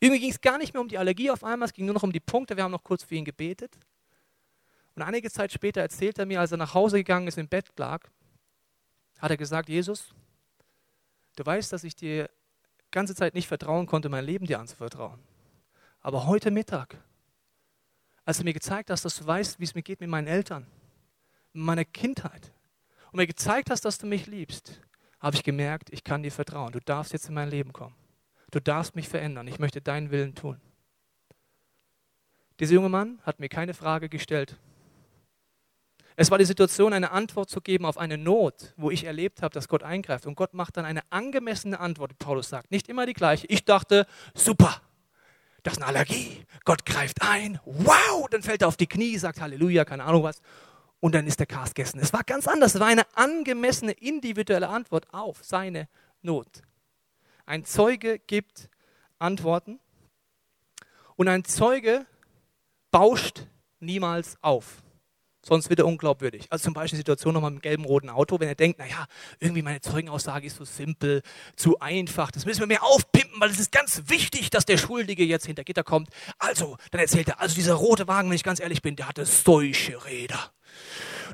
[0.00, 2.02] Irgendwie ging es gar nicht mehr um die Allergie auf einmal, es ging nur noch
[2.02, 2.56] um die Punkte.
[2.56, 3.78] Wir haben noch kurz für ihn gebetet.
[4.94, 7.68] Und einige Zeit später erzählt er mir, als er nach Hause gegangen ist, im Bett
[7.78, 8.08] lag,
[9.18, 10.14] hat er gesagt, Jesus,
[11.36, 12.28] du weißt, dass ich dir
[12.90, 15.20] ganze Zeit nicht vertrauen konnte, mein Leben dir anzuvertrauen.
[16.00, 17.02] Aber heute Mittag,
[18.24, 20.66] als du mir gezeigt hast, dass du weißt, wie es mir geht mit meinen Eltern,
[21.52, 22.52] mit meiner Kindheit,
[23.10, 24.80] und mir gezeigt hast, dass du mich liebst,
[25.20, 26.72] habe ich gemerkt, ich kann dir vertrauen.
[26.72, 27.94] Du darfst jetzt in mein Leben kommen.
[28.50, 29.46] Du darfst mich verändern.
[29.46, 30.60] Ich möchte deinen Willen tun.
[32.58, 34.56] Dieser junge Mann hat mir keine Frage gestellt.
[36.16, 39.54] Es war die Situation, eine Antwort zu geben auf eine Not, wo ich erlebt habe,
[39.54, 40.26] dass Gott eingreift.
[40.26, 42.70] Und Gott macht dann eine angemessene Antwort, wie Paulus sagt.
[42.70, 43.46] Nicht immer die gleiche.
[43.46, 44.82] Ich dachte, super,
[45.62, 46.44] das ist eine Allergie.
[46.64, 47.60] Gott greift ein.
[47.64, 50.40] Wow, dann fällt er auf die Knie, sagt Halleluja, keine Ahnung was.
[51.00, 51.98] Und dann ist der Cast gegessen.
[52.00, 52.74] Es war ganz anders.
[52.74, 55.88] Es war eine angemessene, individuelle Antwort auf seine
[56.20, 56.62] Not.
[57.46, 58.68] Ein Zeuge gibt
[59.18, 59.80] Antworten
[61.16, 62.06] und ein Zeuge
[62.90, 63.46] bauscht
[63.80, 64.81] niemals auf.
[65.44, 66.46] Sonst wird er unglaubwürdig.
[66.50, 69.06] Also zum Beispiel die Situation nochmal mit dem gelben roten Auto, wenn er denkt, naja,
[69.40, 71.22] irgendwie meine Zeugenaussage ist so simpel,
[71.56, 75.24] zu einfach, das müssen wir mehr aufpimpen, weil es ist ganz wichtig, dass der Schuldige
[75.24, 76.10] jetzt hinter Gitter kommt.
[76.38, 79.26] Also, dann erzählt er, also dieser rote Wagen, wenn ich ganz ehrlich bin, der hatte
[79.26, 80.52] solche Räder.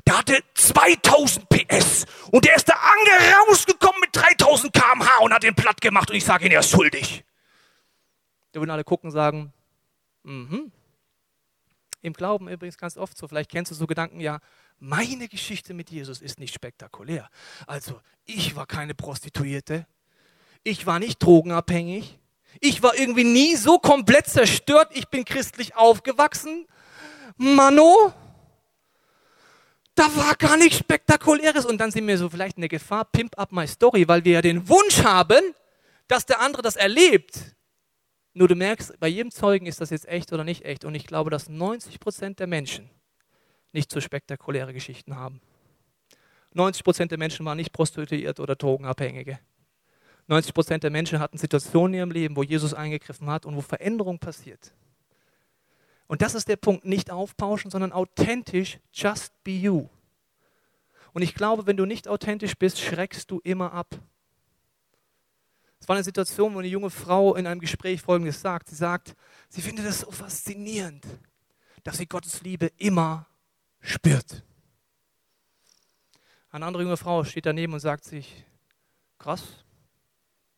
[0.07, 2.75] Der hatte 2000 PS und der ist da
[3.47, 6.69] rausgekommen mit 3000 km/h und hat den platt gemacht und ich sage ihn, er ist
[6.69, 7.23] schuldig.
[8.51, 9.53] Da würden alle gucken und sagen,
[10.23, 10.71] mhm.
[12.01, 14.39] Im Glauben übrigens ganz oft so, vielleicht kennst du so Gedanken, ja,
[14.79, 17.29] meine Geschichte mit Jesus ist nicht spektakulär.
[17.67, 19.85] Also, ich war keine Prostituierte,
[20.63, 22.19] ich war nicht drogenabhängig,
[22.61, 26.65] ich war irgendwie nie so komplett zerstört, ich bin christlich aufgewachsen.
[27.37, 28.13] Mano,
[29.95, 31.65] da war gar nichts Spektakuläres.
[31.65, 34.33] Und dann sind wir so vielleicht in der Gefahr, pimp up my story, weil wir
[34.33, 35.53] ja den Wunsch haben,
[36.07, 37.55] dass der andere das erlebt.
[38.33, 40.85] Nur du merkst, bei jedem Zeugen ist das jetzt echt oder nicht echt.
[40.85, 42.89] Und ich glaube, dass 90 Prozent der Menschen
[43.71, 45.41] nicht so spektakuläre Geschichten haben.
[46.53, 49.39] 90 Prozent der Menschen waren nicht Prostituierte oder Drogenabhängige.
[50.27, 53.61] 90 Prozent der Menschen hatten Situationen in ihrem Leben, wo Jesus eingegriffen hat und wo
[53.61, 54.73] Veränderung passiert.
[56.07, 59.87] Und das ist der Punkt, nicht aufpauschen, sondern authentisch, just be you.
[61.13, 63.87] Und ich glaube, wenn du nicht authentisch bist, schreckst du immer ab.
[65.79, 68.69] Es war eine Situation, wo eine junge Frau in einem Gespräch Folgendes sagt.
[68.69, 69.15] Sie sagt,
[69.47, 71.05] sie findet es so faszinierend,
[71.83, 73.27] dass sie Gottes Liebe immer
[73.79, 74.43] spürt.
[76.51, 78.45] Eine andere junge Frau steht daneben und sagt sich,
[79.17, 79.43] krass,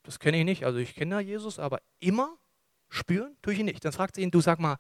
[0.03, 0.65] das kenne ich nicht.
[0.65, 2.37] Also ich kenne ja Jesus, aber immer
[2.89, 3.83] spüren tue ich ihn nicht.
[3.85, 4.77] Dann fragt sie ihn, du sag mal,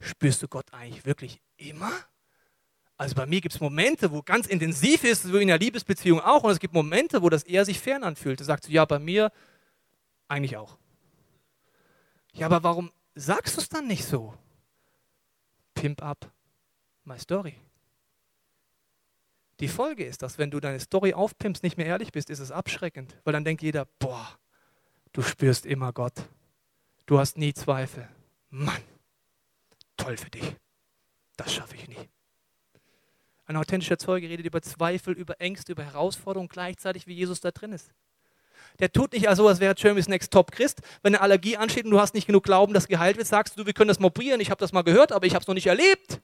[0.00, 1.92] spürst du Gott eigentlich wirklich immer?
[2.96, 6.44] Also bei mir gibt es Momente, wo ganz intensiv ist, so in der Liebesbeziehung auch,
[6.44, 8.40] und es gibt Momente, wo das eher sich fern anfühlt.
[8.40, 9.30] Da sagt sie, ja, bei mir
[10.28, 10.78] eigentlich auch.
[12.32, 14.34] Ja, aber warum sagst du es dann nicht so?
[15.74, 16.30] Pimp up
[17.04, 17.54] my story.
[19.60, 22.50] Die Folge ist, dass wenn du deine Story aufpimpst, nicht mehr ehrlich bist, ist es
[22.50, 24.38] abschreckend, weil dann denkt jeder, boah,
[25.12, 26.28] du spürst immer Gott.
[27.06, 28.06] Du hast nie Zweifel.
[28.50, 28.82] Mann,
[29.96, 30.56] toll für dich.
[31.36, 32.08] Das schaffe ich nie.
[33.46, 37.72] Ein authentischer Zeuge redet über Zweifel, über Ängste, über Herausforderungen gleichzeitig, wie Jesus da drin
[37.72, 37.94] ist.
[38.78, 40.80] Der tut nicht also, als wäre Jeremy's Next Top Christ.
[41.02, 43.66] Wenn eine Allergie ansteht und du hast nicht genug Glauben, dass geheilt wird, sagst du,
[43.66, 45.66] wir können das mal ich habe das mal gehört, aber ich habe es noch nicht
[45.66, 46.20] erlebt.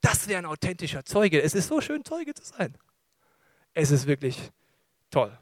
[0.00, 1.40] Das wäre ein authentischer Zeuge.
[1.40, 2.76] Es ist so schön, Zeuge zu sein.
[3.74, 4.50] Es ist wirklich
[5.10, 5.36] toll.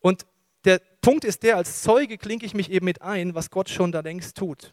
[0.00, 0.26] Und
[0.64, 3.92] der Punkt ist der, als Zeuge klinke ich mich eben mit ein, was Gott schon
[3.92, 4.72] da längst tut.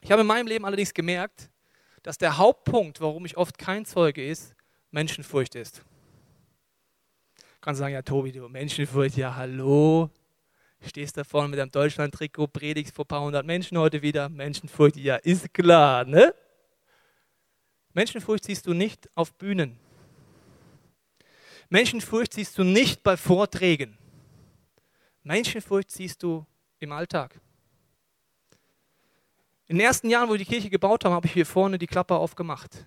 [0.00, 1.50] Ich habe in meinem Leben allerdings gemerkt,
[2.02, 4.54] dass der Hauptpunkt, warum ich oft kein Zeuge ist,
[4.90, 5.82] Menschenfurcht ist.
[7.64, 10.10] Kann sagen, ja Tobi, du Menschenfurcht, ja hallo,
[10.86, 14.96] stehst da vorne mit einem Deutschland-Trikot, predigst vor ein paar hundert Menschen heute wieder, Menschenfurcht,
[14.96, 16.34] ja ist klar, ne?
[17.94, 19.78] Menschenfurcht siehst du nicht auf Bühnen.
[21.70, 23.96] Menschenfurcht siehst du nicht bei Vorträgen.
[25.22, 26.44] Menschenfurcht siehst du
[26.80, 27.40] im Alltag.
[29.68, 31.86] In den ersten Jahren, wo wir die Kirche gebaut haben, habe ich hier vorne die
[31.86, 32.84] Klappe aufgemacht.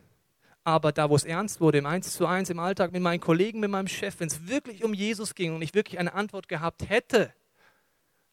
[0.68, 3.62] Aber da, wo es ernst wurde, im Eins zu eins im Alltag mit meinen Kollegen,
[3.62, 6.90] mit meinem Chef, wenn es wirklich um Jesus ging und ich wirklich eine Antwort gehabt
[6.90, 7.34] hätte,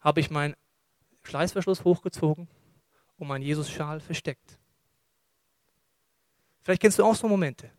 [0.01, 0.53] habe ich meinen
[1.23, 2.49] Schleißverschluss hochgezogen
[3.17, 4.59] und meinen Jesus-Schal versteckt.
[6.61, 7.71] Vielleicht kennst du auch so Momente.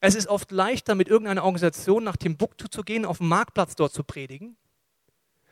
[0.00, 3.92] Es ist oft leichter, mit irgendeiner Organisation nach Timbuktu zu gehen, auf dem Marktplatz dort
[3.92, 4.56] zu predigen,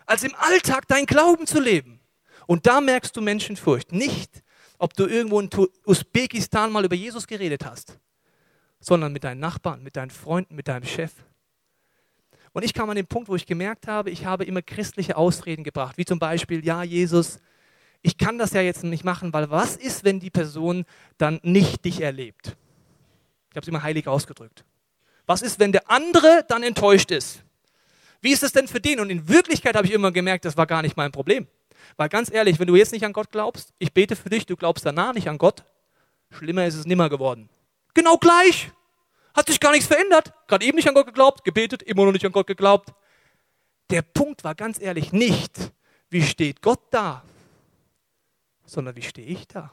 [0.06, 2.00] als im Alltag deinen Glauben zu leben.
[2.46, 3.92] Und da merkst du Menschenfurcht.
[3.92, 4.42] Nicht,
[4.78, 5.50] ob du irgendwo in
[5.84, 7.98] Usbekistan mal über Jesus geredet hast,
[8.80, 11.12] sondern mit deinen Nachbarn, mit deinen Freunden, mit deinem Chef.
[12.52, 15.62] Und ich kam an den Punkt, wo ich gemerkt habe, ich habe immer christliche Ausreden
[15.62, 17.38] gebracht, wie zum Beispiel, ja, Jesus,
[18.02, 20.84] ich kann das ja jetzt nicht machen, weil was ist, wenn die Person
[21.18, 22.56] dann nicht dich erlebt?
[23.50, 24.64] Ich habe es immer heilig ausgedrückt.
[25.26, 27.42] Was ist, wenn der andere dann enttäuscht ist?
[28.20, 29.00] Wie ist es denn für den?
[29.00, 31.46] Und in Wirklichkeit habe ich immer gemerkt, das war gar nicht mein Problem.
[31.96, 34.56] Weil ganz ehrlich, wenn du jetzt nicht an Gott glaubst, ich bete für dich, du
[34.56, 35.64] glaubst danach nicht an Gott,
[36.30, 37.48] schlimmer ist es nimmer geworden.
[37.96, 38.70] Genau gleich.
[39.32, 40.34] Hat sich gar nichts verändert.
[40.48, 42.92] Gerade eben nicht an Gott geglaubt, gebetet, immer noch nicht an Gott geglaubt.
[43.88, 45.72] Der Punkt war ganz ehrlich nicht,
[46.10, 47.24] wie steht Gott da,
[48.66, 49.72] sondern wie stehe ich da?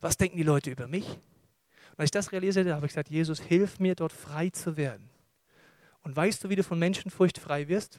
[0.00, 1.08] Was denken die Leute über mich?
[1.08, 5.10] Und als ich das realisierte, habe ich gesagt, Jesus, hilf mir, dort frei zu werden.
[6.02, 7.98] Und weißt du, wie du von Menschenfurcht frei wirst?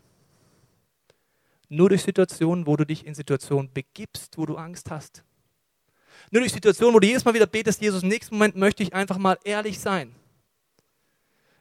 [1.67, 5.25] Nur durch Situationen, wo du dich in Situationen begibst, wo du Angst hast.
[6.31, 8.93] Nur durch Situationen, wo du jedes Mal wieder betest, Jesus, im nächsten Moment möchte ich
[8.93, 10.09] einfach mal ehrlich sein.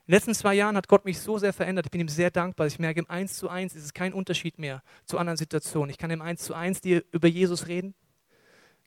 [0.07, 1.87] In den letzten zwei Jahren hat Gott mich so sehr verändert.
[1.87, 2.69] Ich bin ihm sehr dankbar.
[2.69, 5.91] Ich merke, im Eins zu Eins ist es kein Unterschied mehr zu anderen Situationen.
[5.91, 7.95] Ich kann im Eins zu Eins dir über Jesus reden,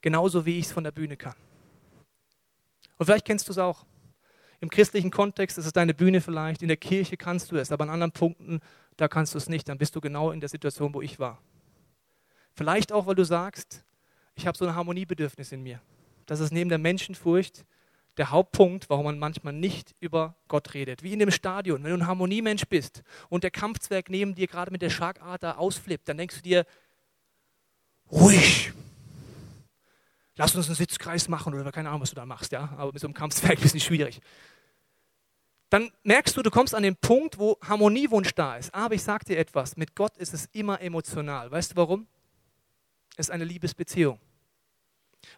[0.01, 1.35] genauso wie ich es von der Bühne kann.
[2.97, 3.85] Und vielleicht kennst du es auch.
[4.61, 7.83] Im christlichen Kontext ist es deine Bühne vielleicht, in der Kirche kannst du es, aber
[7.83, 8.59] an anderen Punkten
[8.97, 11.41] da kannst du es nicht, dann bist du genau in der Situation, wo ich war.
[12.53, 13.85] Vielleicht auch, weil du sagst,
[14.39, 15.81] ich habe so ein Harmoniebedürfnis in mir.
[16.25, 17.65] Das ist neben der Menschenfurcht
[18.17, 21.03] der Hauptpunkt, warum man manchmal nicht über Gott redet.
[21.03, 21.83] Wie in dem Stadion.
[21.83, 26.09] Wenn du ein Harmoniemensch bist und der Kampfzwerg neben dir gerade mit der Schlagader ausflippt,
[26.09, 26.65] dann denkst du dir,
[28.11, 28.73] ruhig,
[30.35, 32.69] lass uns einen Sitzkreis machen oder keine Ahnung, was du da machst, ja.
[32.77, 34.19] Aber mit so einem Kampfzwerg ist es nicht schwierig
[35.69, 38.73] dann merkst du, du kommst an den Punkt, wo Harmoniewunsch da ist.
[38.73, 41.51] Aber ich sage dir etwas, mit Gott ist es immer emotional.
[41.51, 42.07] Weißt du warum?
[43.15, 44.19] Es ist eine Liebesbeziehung.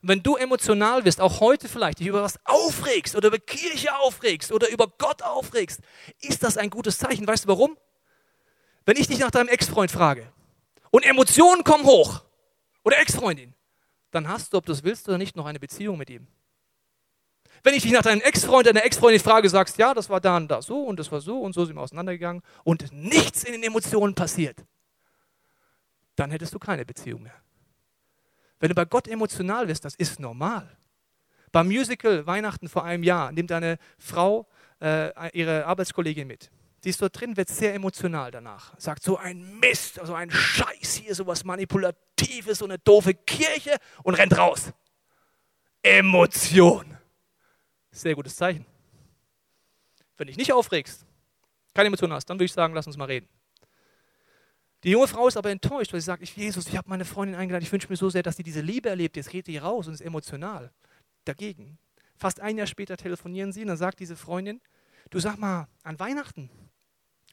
[0.02, 4.52] Wenn du emotional wirst, auch heute vielleicht, dich über was aufregst oder über Kirche aufregst
[4.52, 5.82] oder über Gott aufregst,
[6.22, 7.28] ist das ein gutes Zeichen.
[7.28, 7.78] Weißt du warum?
[8.86, 10.32] Wenn ich dich nach deinem Ex-Freund frage
[10.90, 12.24] und Emotionen kommen hoch
[12.84, 13.54] oder Ex-Freundin,
[14.10, 16.28] dann hast du, ob du es willst oder nicht, noch eine Beziehung mit ihm.
[17.64, 20.48] Wenn ich dich nach deinem Ex-Freund, deiner Ex-Freundin frage, sagst, ja, das war da und
[20.48, 23.64] da so und das war so und so sind wir auseinandergegangen und nichts in den
[23.64, 24.58] Emotionen passiert,
[26.16, 27.36] dann hättest du keine Beziehung mehr.
[28.62, 30.78] Wenn du bei Gott emotional wirst, das ist normal.
[31.52, 34.48] Beim Musical Weihnachten vor einem Jahr nimmt eine Frau
[34.80, 36.52] äh, ihre Arbeitskollegin mit.
[36.84, 38.80] Die ist dort drin, wird sehr emotional danach.
[38.80, 43.78] Sagt so ein Mist, so ein Scheiß hier, so was Manipulatives, so eine doofe Kirche
[44.04, 44.72] und rennt raus.
[45.82, 46.98] Emotion.
[47.92, 48.66] Sehr gutes Zeichen.
[50.18, 51.04] Wenn dich nicht aufregst,
[51.74, 53.28] keine Emotion hast, dann würde ich sagen, lass uns mal reden.
[54.84, 57.36] Die junge Frau ist aber enttäuscht, weil sie sagt, ich, Jesus, ich habe meine Freundin
[57.36, 59.16] eingeladen, ich wünsche mir so sehr, dass sie diese Liebe erlebt.
[59.16, 60.72] Jetzt geht die raus und ist emotional.
[61.26, 61.78] Dagegen.
[62.18, 64.60] Fast ein Jahr später telefonieren sie und dann sagt diese Freundin,
[65.12, 66.50] du sag mal, an Weihnachten,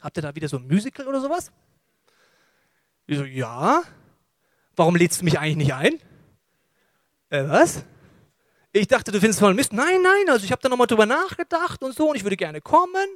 [0.00, 1.50] habt ihr da wieder so ein Musical oder sowas?
[3.06, 3.82] Ich so, ja.
[4.76, 6.00] Warum lädst du mich eigentlich nicht ein?
[7.30, 7.84] Äh, was?
[8.72, 9.72] Ich dachte, du findest voll Mist.
[9.72, 12.60] Nein, nein, also ich habe da nochmal drüber nachgedacht und so und ich würde gerne
[12.60, 13.06] kommen.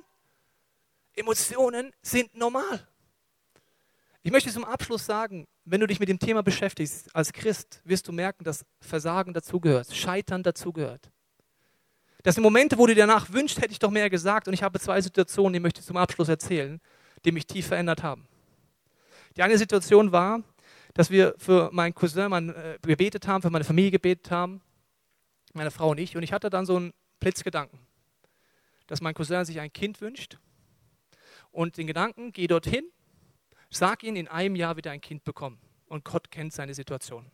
[1.14, 2.88] Emotionen sind normal.
[4.24, 8.06] Ich möchte zum Abschluss sagen, wenn du dich mit dem Thema beschäftigst als Christ, wirst
[8.06, 11.10] du merken, dass Versagen dazugehört, Scheitern dazugehört.
[12.22, 14.46] Das sind Momente, wo du dir danach wünschst, hätte ich doch mehr gesagt.
[14.46, 16.80] Und ich habe zwei Situationen, die möchte ich zum Abschluss erzählen,
[17.24, 18.28] die mich tief verändert haben.
[19.36, 20.40] Die eine Situation war,
[20.94, 24.60] dass wir für meinen Cousin mein, äh, gebetet haben, für meine Familie gebetet haben,
[25.52, 26.16] meine Frau und ich.
[26.16, 27.80] Und ich hatte dann so einen Blitzgedanken,
[28.86, 30.38] dass mein Cousin sich ein Kind wünscht.
[31.50, 32.84] Und den Gedanken, geh dorthin
[33.74, 35.58] Sag ihnen, in einem Jahr wird er ein Kind bekommen.
[35.86, 37.24] Und Gott kennt seine Situation.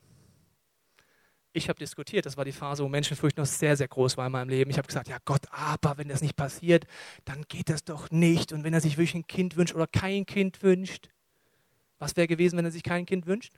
[1.51, 4.31] Ich habe diskutiert, das war die Phase, wo Menschenfurcht noch sehr, sehr groß war in
[4.31, 4.71] meinem Leben.
[4.71, 6.85] Ich habe gesagt, ja Gott, aber wenn das nicht passiert,
[7.25, 8.53] dann geht das doch nicht.
[8.53, 11.09] Und wenn er sich wirklich ein Kind wünscht oder kein Kind wünscht,
[11.97, 13.53] was wäre gewesen, wenn er sich kein Kind wünscht?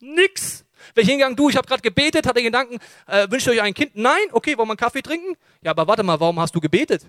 [0.00, 0.64] Nix.
[0.94, 3.62] Wäre ich hingegangen, du, ich habe gerade gebetet, hatte den Gedanken, äh, wünscht ihr euch
[3.62, 3.92] ein Kind?
[3.94, 5.36] Nein, okay, wollen wir einen Kaffee trinken?
[5.62, 7.06] Ja, aber warte mal, warum hast du gebetet?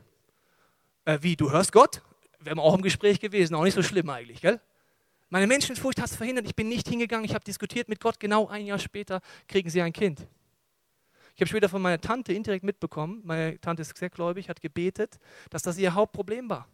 [1.05, 2.03] Äh, wie, du hörst Gott?
[2.43, 4.59] Wären wir auch im Gespräch gewesen, auch nicht so schlimm eigentlich, gell?
[5.29, 6.45] Meine Menschenfurcht hat es verhindert.
[6.45, 8.19] Ich bin nicht hingegangen, ich habe diskutiert mit Gott.
[8.19, 10.27] Genau ein Jahr später kriegen sie ein Kind.
[11.35, 15.17] Ich habe später von meiner Tante indirekt mitbekommen, meine Tante ist sehr gläubig, hat gebetet,
[15.49, 16.67] dass das ihr Hauptproblem war.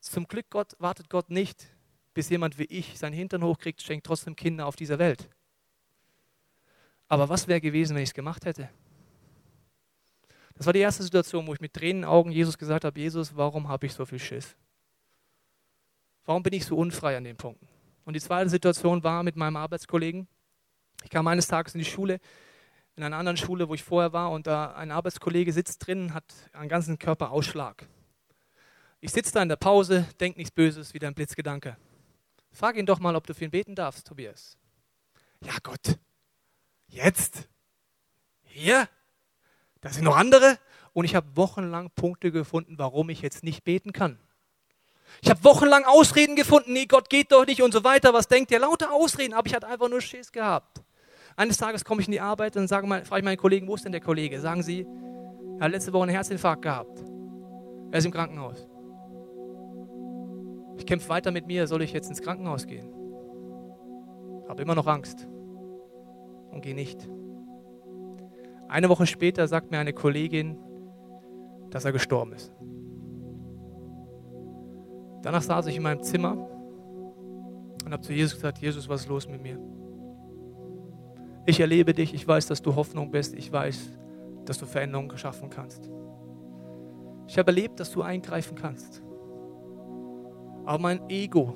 [0.00, 1.66] Zum Glück Gott, wartet Gott nicht,
[2.14, 5.28] bis jemand wie ich seinen Hintern hochkriegt, schenkt trotzdem Kinder auf dieser Welt.
[7.08, 8.70] Aber was wäre gewesen, wenn ich es gemacht hätte?
[10.60, 13.68] Das war die erste Situation, wo ich mit Tränen Augen Jesus gesagt habe, Jesus, warum
[13.68, 14.54] habe ich so viel Schiss?
[16.26, 17.66] Warum bin ich so unfrei an den Punkten?
[18.04, 20.28] Und die zweite Situation war mit meinem Arbeitskollegen.
[21.02, 22.20] Ich kam eines Tages in die Schule,
[22.94, 26.24] in einer anderen Schule, wo ich vorher war, und da ein Arbeitskollege sitzt drin, hat
[26.52, 27.88] einen ganzen Körper Ausschlag.
[29.00, 31.78] Ich sitze da in der Pause, denke nichts Böses, wieder ein Blitzgedanke.
[32.52, 34.58] Frag ihn doch mal, ob du für ihn beten darfst, Tobias.
[35.42, 35.96] Ja, Gott.
[36.86, 37.48] Jetzt?
[38.42, 38.90] Hier?
[39.80, 40.58] Da sind noch andere.
[40.92, 44.18] Und ich habe wochenlang Punkte gefunden, warum ich jetzt nicht beten kann.
[45.22, 48.12] Ich habe wochenlang Ausreden gefunden, nee, Gott geht doch nicht und so weiter.
[48.12, 48.58] Was denkt ihr?
[48.58, 50.82] Lauter Ausreden, aber ich hatte einfach nur Schiss gehabt.
[51.36, 53.74] Eines Tages komme ich in die Arbeit und sage mal, frage ich meinen Kollegen, wo
[53.74, 54.40] ist denn der Kollege?
[54.40, 54.86] Sagen sie,
[55.58, 57.00] er hat letzte Woche einen Herzinfarkt gehabt.
[57.90, 58.66] Er ist im Krankenhaus.
[60.78, 62.92] Ich kämpfe weiter mit mir, soll ich jetzt ins Krankenhaus gehen?
[64.48, 65.28] Habe immer noch Angst
[66.50, 67.08] und gehe nicht.
[68.70, 70.56] Eine Woche später sagt mir eine Kollegin,
[71.70, 72.52] dass er gestorben ist.
[75.22, 76.36] Danach saß ich in meinem Zimmer
[77.84, 79.58] und habe zu Jesus gesagt, Jesus, was ist los mit mir?
[81.46, 83.98] Ich erlebe dich, ich weiß, dass du Hoffnung bist, ich weiß,
[84.44, 85.90] dass du Veränderungen schaffen kannst.
[87.26, 89.02] Ich habe erlebt, dass du eingreifen kannst.
[90.64, 91.54] Aber mein Ego,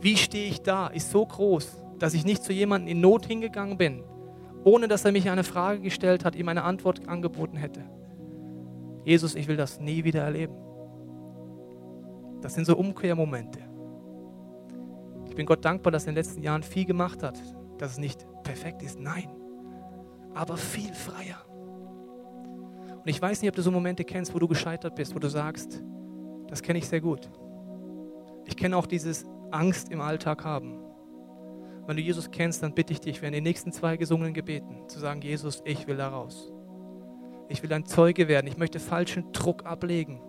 [0.00, 3.76] wie stehe ich da, ist so groß, dass ich nicht zu jemandem in Not hingegangen
[3.76, 4.02] bin,
[4.64, 7.84] ohne dass er mich eine Frage gestellt hat, ihm eine Antwort angeboten hätte.
[9.04, 10.54] Jesus, ich will das nie wieder erleben.
[12.40, 13.60] Das sind so Umkehrmomente.
[15.28, 17.40] Ich bin Gott dankbar, dass er in den letzten Jahren viel gemacht hat,
[17.78, 19.28] dass es nicht perfekt ist, nein,
[20.34, 21.38] aber viel freier.
[22.96, 25.28] Und ich weiß nicht, ob du so Momente kennst, wo du gescheitert bist, wo du
[25.28, 25.82] sagst,
[26.48, 27.30] das kenne ich sehr gut.
[28.44, 30.89] Ich kenne auch dieses Angst im Alltag haben.
[31.90, 35.00] Wenn du Jesus kennst, dann bitte ich dich, während den nächsten zwei gesungenen Gebeten, zu
[35.00, 36.52] sagen, Jesus, ich will da raus.
[37.48, 38.46] Ich will ein Zeuge werden.
[38.46, 40.20] Ich möchte falschen Druck ablegen.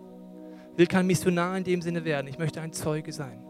[0.72, 2.26] Ich will kein Missionar in dem Sinne werden.
[2.26, 3.44] Ich möchte ein Zeuge sein.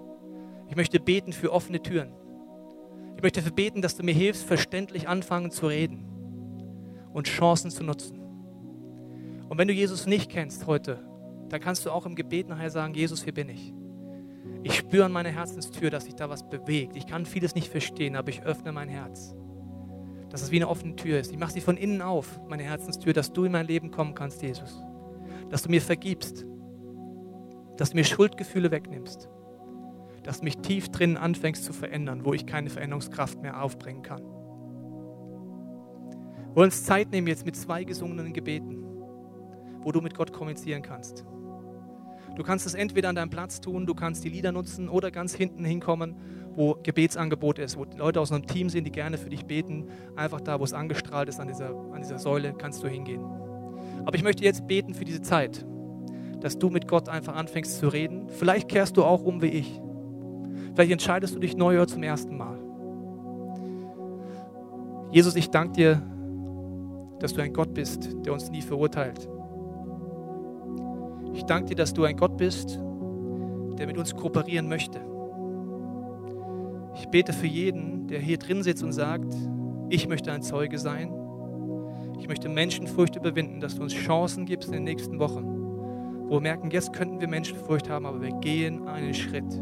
[0.69, 2.13] Ich möchte beten für offene Türen.
[3.17, 6.05] Ich möchte dafür beten, dass du mir hilfst, verständlich anfangen zu reden
[7.15, 8.21] und Chancen zu nutzen.
[9.49, 11.03] Und wenn du Jesus nicht kennst heute,
[11.49, 13.73] dann kannst du auch im Gebet nachher sagen, Jesus, hier bin ich.
[14.63, 16.97] Ich spüre an meiner Herzenstür, dass sich da was bewegt.
[16.97, 19.35] Ich kann vieles nicht verstehen, aber ich öffne mein Herz.
[20.31, 21.33] Dass es wie eine offene Tür ist.
[21.33, 24.43] Ich mache sie von innen auf, meine Herzenstür, dass du in mein Leben kommen kannst,
[24.43, 24.83] Jesus.
[25.51, 26.47] Dass du mir vergibst.
[27.77, 29.29] Dass du mir Schuldgefühle wegnimmst.
[30.23, 34.23] dass du mich tief drin anfängst zu verändern, wo ich keine Veränderungskraft mehr aufbringen kann.
[34.23, 38.85] Wir wollen uns Zeit nehmen jetzt mit zwei gesungenen Gebeten,
[39.81, 41.25] wo du mit Gott kommunizieren kannst.
[42.37, 45.35] Du kannst es entweder an deinem Platz tun, du kannst die Lieder nutzen oder ganz
[45.35, 46.17] hinten hinkommen,
[46.55, 49.89] wo Gebetsangebot ist, wo Leute aus einem Team sind, die gerne für dich beten.
[50.17, 53.23] Einfach da, wo es angestrahlt ist an dieser, an dieser Säule, kannst du hingehen.
[54.05, 55.65] Aber ich möchte jetzt beten für diese Zeit,
[56.41, 58.29] dass du mit Gott einfach anfängst zu reden.
[58.29, 59.81] Vielleicht kehrst du auch um wie ich.
[60.75, 62.59] Vielleicht entscheidest du dich neu zum ersten Mal.
[65.11, 66.03] Jesus, ich danke dir,
[67.21, 69.29] dass du ein Gott bist, der uns nie verurteilt.
[71.35, 72.79] Ich danke dir, dass du ein Gott bist,
[73.79, 75.01] der mit uns kooperieren möchte.
[76.95, 79.35] Ich bete für jeden, der hier drin sitzt und sagt,
[79.89, 81.13] ich möchte ein Zeuge sein.
[82.19, 85.45] Ich möchte Menschenfurcht überwinden, dass du uns Chancen gibst in den nächsten Wochen,
[86.29, 89.61] wo wir merken, jetzt könnten wir Menschenfurcht haben, aber wir gehen einen Schritt.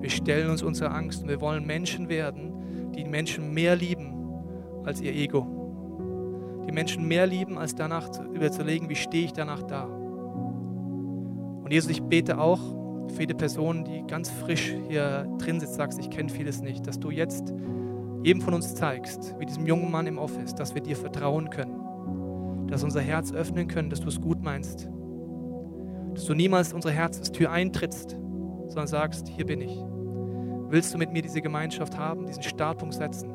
[0.00, 4.14] Wir stellen uns unserer Angst und wir wollen Menschen werden, die Menschen mehr lieben
[4.84, 6.64] als ihr Ego.
[6.66, 9.99] Die Menschen mehr lieben, als danach zu überzulegen, wie stehe ich danach da.
[11.70, 12.58] Und Jesus, ich bete auch
[13.14, 16.98] für jede Person, die ganz frisch hier drin sitzt, sagst, ich kenne vieles nicht, dass
[16.98, 17.54] du jetzt
[18.24, 22.66] jedem von uns zeigst, wie diesem jungen Mann im Office, dass wir dir vertrauen können,
[22.66, 24.88] dass unser Herz öffnen können, dass du es gut meinst,
[26.12, 28.16] dass du niemals unsere Herzenstür eintrittst,
[28.66, 29.78] sondern sagst, hier bin ich.
[30.70, 33.30] Willst du mit mir diese Gemeinschaft haben, diesen Startpunkt setzen,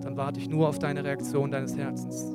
[0.00, 2.34] dann warte ich nur auf deine Reaktion deines Herzens.